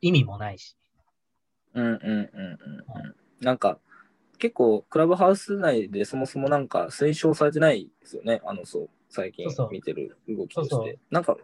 [0.00, 0.76] 意味もないし。
[1.74, 2.22] うんうんうんうんう
[3.08, 3.16] ん。
[3.40, 3.78] なんか、
[4.38, 8.40] 結構、クラブハウス内でそもそもなんか推奨されてないですよね。
[8.44, 10.74] あの、そう、最近見てる動きとして。
[10.74, 11.36] そうそうなんか、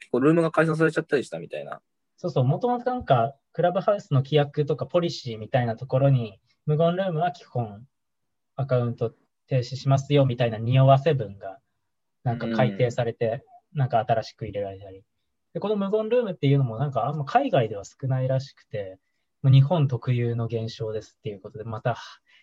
[0.00, 1.80] 結構ルームが解散されちゃったりしたみたいな。
[2.16, 7.86] そうそう、もともとなんか、クラブハウスの規約とかポリシーみたいなところに、無言ルームは基本
[8.56, 9.14] アカウント
[9.46, 11.58] 停止しますよみたいな匂わせ文が、
[12.24, 15.04] なんか改定されて、なんか新しく入れられたり。
[15.52, 18.98] で、この無言ルームっていうのもなんかあんま海外では少ないらしくて、
[19.44, 21.96] 日本特有の現象ですっていうことで、また、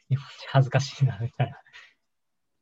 [0.09, 1.51] 日本人恥ずかしいな、みたい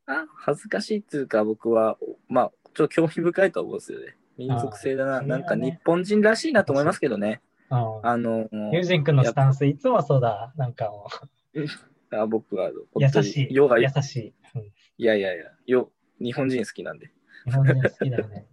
[0.07, 0.21] な。
[0.21, 1.97] あ恥ずかしいっていうか、僕は、
[2.27, 4.17] まあ、ちょっと興味深いと思うんですよね。
[4.37, 5.17] 民族性だな。
[5.17, 7.41] あーなんか日本人らしいなと思いますけどね。
[7.71, 10.53] うんあの、ユージン君のスタンス、いつもそうだ。
[10.57, 11.07] なんかも
[12.11, 13.53] あ僕は優しい。
[13.53, 13.67] 優
[14.01, 14.33] しい。
[14.55, 17.11] うんやいやいや、よ日本人好きなんで。
[17.45, 18.47] 日本人好きだよね。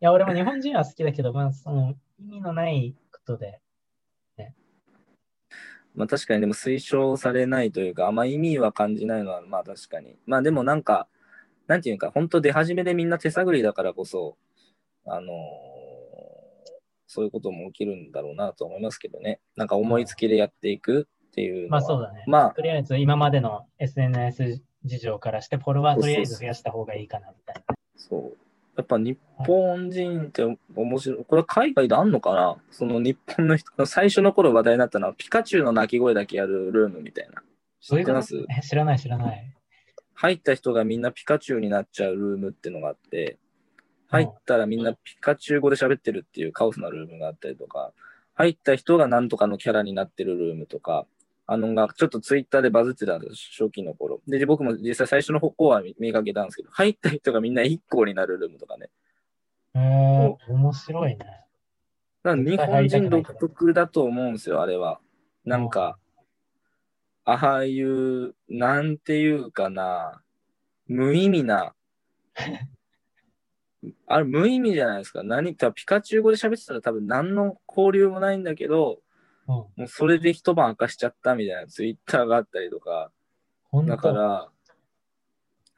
[0.00, 3.60] いや、俺も日本人は好きだけど、まあ、その、意味のないことで、
[5.94, 10.16] まあ確かにでも推奨されないというか、あんま意味は感じないのはまあ確かに。
[10.26, 11.08] まあでもなんか、
[11.66, 14.36] なんていうか、本当出始めでみんな手探りだからこそ、
[15.06, 15.69] あのー
[17.12, 19.40] そういうことも起きるんだろうなと思いますけどね。
[19.56, 21.68] なんか思いつきでやっていくっていう。
[21.68, 22.22] まあそうだね。
[22.28, 27.74] まあとりあえず今までの SNS 事情からして、フォロワーとりあえず増やした方がいいかな、みたいな。
[27.96, 28.36] そう。
[28.76, 30.44] やっぱ日本人って
[30.76, 31.24] 面白い。
[31.24, 32.56] これは海外であんのかな？
[32.70, 37.42] その日本の人、最初の頃話題になったのはピカチュウの鳴き声だけやるルームみたいな。
[37.80, 38.46] 知ってます？
[38.62, 39.56] 知らない、知らない。
[40.14, 43.38] 入った人がみんなピカチュウになっちゃうルームっていうのがあって、
[44.10, 47.92] 入ったらみんなピカチュウ語で喋ってるっていうカオスなルームがあったりとか、
[48.34, 51.06] 入った人がなんとかのキャラになってるルームとか、
[51.46, 54.20] あのがちょっとツイッターでバズってたんです、初期の頃。
[54.26, 58.88] で、僕も実際最初の方は見見かけたんですけど、入った人がみんな一個になるルームとかね。
[59.74, 61.18] えー、面白いね。
[62.22, 65.00] だ日本人独特だと思うんですよ、あれは。
[65.44, 65.98] なんか、
[67.24, 70.22] ああいう、なんていうかな、
[70.86, 71.74] 無意味な、
[74.06, 75.22] あれ無意味じゃないですか。
[75.22, 79.00] 何かピカチュウ語で喋ってたら多分何の交流もないんだけど、
[79.48, 79.54] うん。
[79.54, 83.10] もうそれで一晩明かしちゃったみたいなツイッターがあったりとか、
[83.86, 84.48] だから、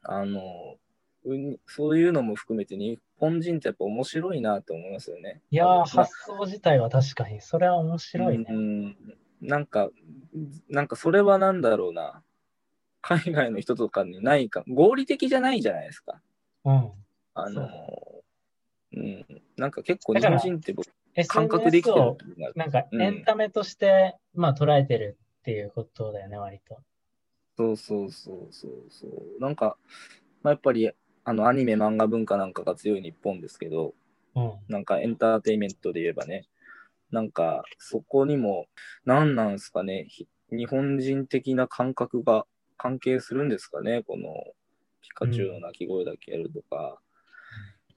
[0.02, 0.76] あの、
[1.24, 5.40] うんそういうのも含めて日本人ってやっぱ面白いなと思いますよね。
[5.52, 8.46] いやー、まあ発想自体は確かに、それは面白いね。
[8.48, 8.96] うん、
[9.40, 9.88] なんか、
[10.68, 12.22] なんかそれはなんだろうな。
[13.02, 16.20] 海外の人とかにないか、合理的じゃないじゃないですか。
[16.64, 16.90] うん。
[17.34, 17.68] あその、
[18.94, 19.26] うん、
[19.56, 20.88] なんか結構日本人って僕
[21.28, 22.16] 感覚できてる
[22.56, 26.78] なんかうんエンタメとして、まあ捉えてるっていうことだよね、割と。
[27.56, 29.40] そうそうそうそうそう。
[29.40, 29.76] なんか、
[30.42, 30.90] まあ、やっぱり
[31.24, 33.94] あのアニメ漫画文化なんかが強い日本ですけど、
[34.34, 34.52] うん。
[34.68, 36.46] なんかエンターテインメントで言えばね、
[37.10, 38.66] なんかそこにも
[39.04, 42.46] 何なんですかね、ひ日本人的な感覚が
[42.78, 44.32] 関係するんですかね、この
[45.02, 46.98] ピカチュウの鳴き声だけやるとか。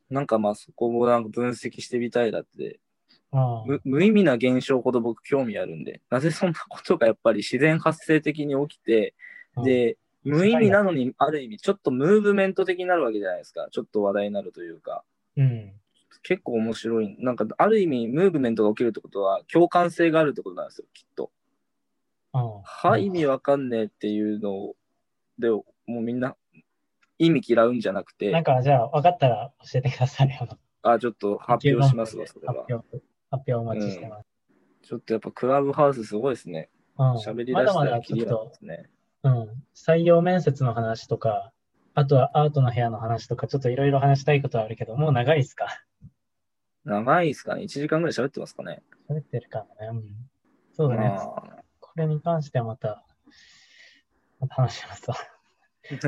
[0.09, 2.79] なんかまあそこもなんか分析してみたいだって、
[3.31, 9.13] 無無意味な現象ほど僕興味あるんで、なぜそんなことがやっぱり自然発生的に起きて、
[9.63, 13.67] で、無意味なのにある意味ちょっとムーブメント的になるわけじゃないですか。
[13.71, 15.03] ちょっと話題になるというか。
[15.37, 15.73] うん。
[16.23, 17.15] 結構面白い。
[17.19, 21.31] なんか、ある意味、ムーブメントが起きるってことは、共感性があるってことなんですよ、きっと。
[22.33, 22.61] うん。
[22.63, 24.73] は、意味わかんねえっていうの
[25.37, 26.35] で、もうみんな、
[27.17, 30.47] 意味嫌うんじゃなくなんて、かじゃあ分かったら教えてくださいよ。
[30.83, 32.73] あ、ちょっと発表しますわ、それは発。
[32.73, 34.27] 表、発表お待ちしてます。
[34.83, 36.69] ちょっとやっぱクラブハウスすごいですね。
[36.97, 37.13] うん。
[37.15, 38.89] 喋りまだまだ出したらキちょっとリがないで、すね。
[39.23, 39.63] うん。
[39.75, 41.51] 採用面接の話とか、
[41.93, 45.67] あとはアートの部屋の話とか、ちょっといろいろ話したいことはあるけど、もう長いですか？
[46.83, 49.87] 長いですかね ?1 時間ぐらい喋ってますかね喋ってるかもね。
[49.87, 50.03] うん。
[50.73, 51.09] そうだね。
[51.09, 53.03] まあこれに関してはまた、
[54.39, 55.15] また話しますわ。
[55.91, 55.99] うん。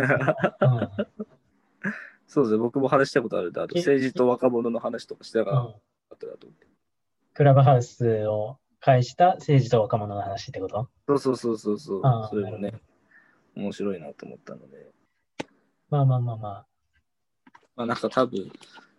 [2.28, 5.76] そうですね、僕も話したことあるんで、あと政治と若者の話とかしたなと思
[6.16, 6.68] って。
[7.34, 10.90] クラブハウスを介した政治と若者の話ってこと？
[11.08, 12.74] そうそうそうそうそうああ、それもね
[13.56, 14.92] 面白いなと思ったので。
[15.90, 16.66] まあまあまあまあ。
[17.76, 18.52] まあなんか多分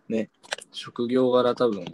[0.07, 0.29] ね、
[0.71, 1.85] 職業柄多分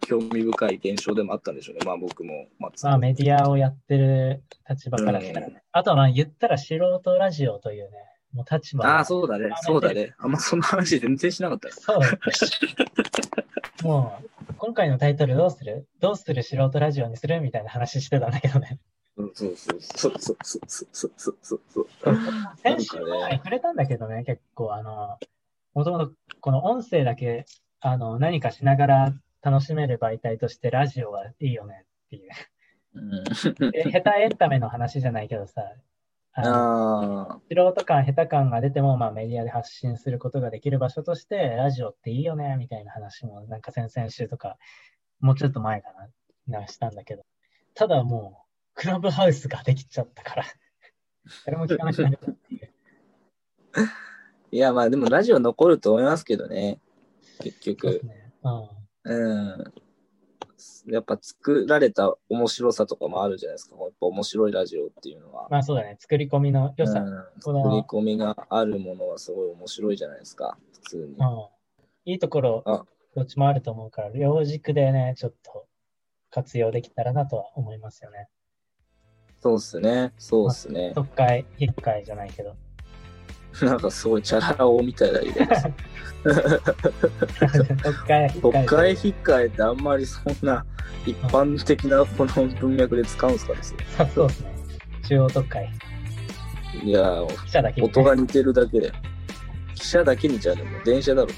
[0.00, 1.86] 興味深い現象でもあったんでしょうね。
[1.86, 5.62] まあ僕も、松まあメディアをやってる立場からしたらね。
[5.72, 7.98] あとはまあ言ったら素人ラジオというね、
[8.32, 10.14] もう立場がああ、そうだね、そうだね。
[10.18, 11.80] あんまそんな話全然しなかったです。
[11.82, 12.00] そう。
[13.84, 14.18] も
[14.48, 15.86] う、今回のタイトルどうする？
[16.00, 17.40] どうする素人ラジオにする？
[17.40, 18.78] みたいな話してたんだけどね。
[19.16, 21.86] うんそうそうそうそうそうそうそうそうそう。
[22.62, 25.18] 先週前触れたんだけどね、結構あの、
[25.74, 27.44] もともとこの音声だけ、
[27.80, 32.30] あの、何かしながら楽しめる媒体としてラジオはいいよねっていう。
[32.94, 33.24] うん
[33.74, 35.62] え下手エンタメの話じゃないけどさ、
[36.34, 44.56] 素人感、下手感が出ても、まあ、メディアで発信することができる場所として、ラジオっていいよね、みたいな話も、なんか先々週とか、
[45.20, 45.88] もうちょっと前か
[46.46, 47.22] な、なしたんだけど、
[47.74, 50.44] ただもう、クラブハウスができちゃったから、
[51.44, 52.70] 誰も聞かなくなるっていう。
[54.52, 56.78] いやまあでもラジオ残ると思いますけどね。
[57.40, 58.06] 結局そう。
[58.06, 58.32] ね。
[58.42, 58.72] うん。
[59.04, 59.72] うん。
[60.86, 63.76] やっぱ作られた面白さとかもあるじゃないですか。
[63.76, 65.48] やっぱ面白いラジオっていうのは。
[65.50, 67.00] まあそうだね、作り込みの良さ。
[67.00, 67.08] うん。
[67.08, 70.58] うん、作り込みがあるものはすごい面白いじゃないですか。
[70.72, 71.16] 普通に。
[72.04, 72.84] いいところあ、
[73.14, 75.66] どっちもあると思うから、両軸でね、ちょっと
[76.30, 78.28] 活用できたらなとは思いますよね。
[79.40, 80.12] そうっすね。
[80.18, 80.92] そうっすね。
[80.94, 82.56] 特会、引っかいじゃないけど。
[83.62, 85.68] なんかすごいチャラ男みたいな色です。
[88.40, 90.64] 国会引っかえってあんまりそんな
[91.04, 93.56] 一般的なこの文脈で使うんですそう
[94.14, 94.54] そうですね。
[95.08, 95.70] 中央特会。
[96.82, 97.22] いや
[97.80, 98.92] 音が似てるだけで。
[99.74, 101.28] 記者だけにじゃねもう電車だろ。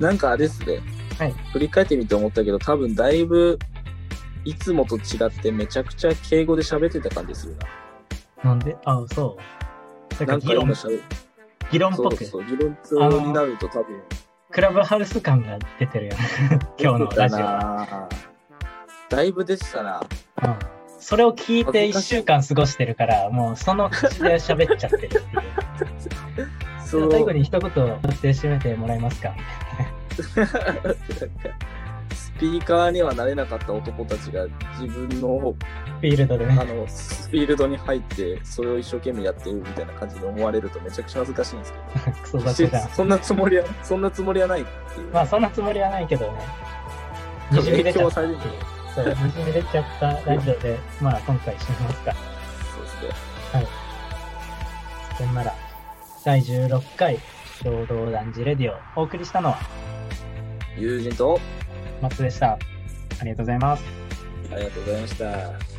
[0.00, 0.80] なんかあれっすね。
[1.18, 3.58] はい振り返ってみて思ったけど、多分だいぶ
[4.44, 7.56] いつもと違ってめちゃくちゃ敬語で喋ってた感じする
[8.42, 8.50] な。
[8.50, 9.63] なんであ、そう。
[10.20, 14.02] ななんんか議論っぽく、そう議論通になると多分。
[14.50, 16.18] クラブハウス感が出てるよね。
[16.78, 17.52] 今日のラジオは。
[17.58, 18.08] は。
[19.08, 20.00] だいぶ出てたな。
[20.42, 20.54] うん。
[21.00, 25.22] それを聞いて1週間過ごしてるから、もうその口で喋っちゃってるっていう。
[26.86, 27.10] そう。
[27.10, 29.34] 最後に一言言って締めてもらえますか？
[32.14, 34.46] スピーカーにはなれなかった男たちが
[34.80, 36.52] 自分のフィールドでね。
[36.58, 41.74] あのフィールドに入ってそれを一生懸命やってるみたいな感じで思われるとめちゃくちゃ恥ずかしいんです
[42.32, 46.38] けど そんなつもりはそんなつもりはないっていう、まあそんなつもりはないけどね。
[47.50, 52.14] にじみ出ちゃったちゃったラジオで、まあ今回締めますか。
[52.74, 53.02] そうです
[53.58, 53.66] ね
[55.18, 55.54] そんなら、
[56.24, 57.18] 第16回、
[57.62, 59.00] 衝動男児レディオ。
[59.00, 59.58] お送りしたのは
[60.76, 61.40] 友人と、
[62.00, 62.52] 松でした。
[62.52, 62.58] あ
[63.24, 63.84] りがとうございます。
[64.52, 65.74] ありがとうございました。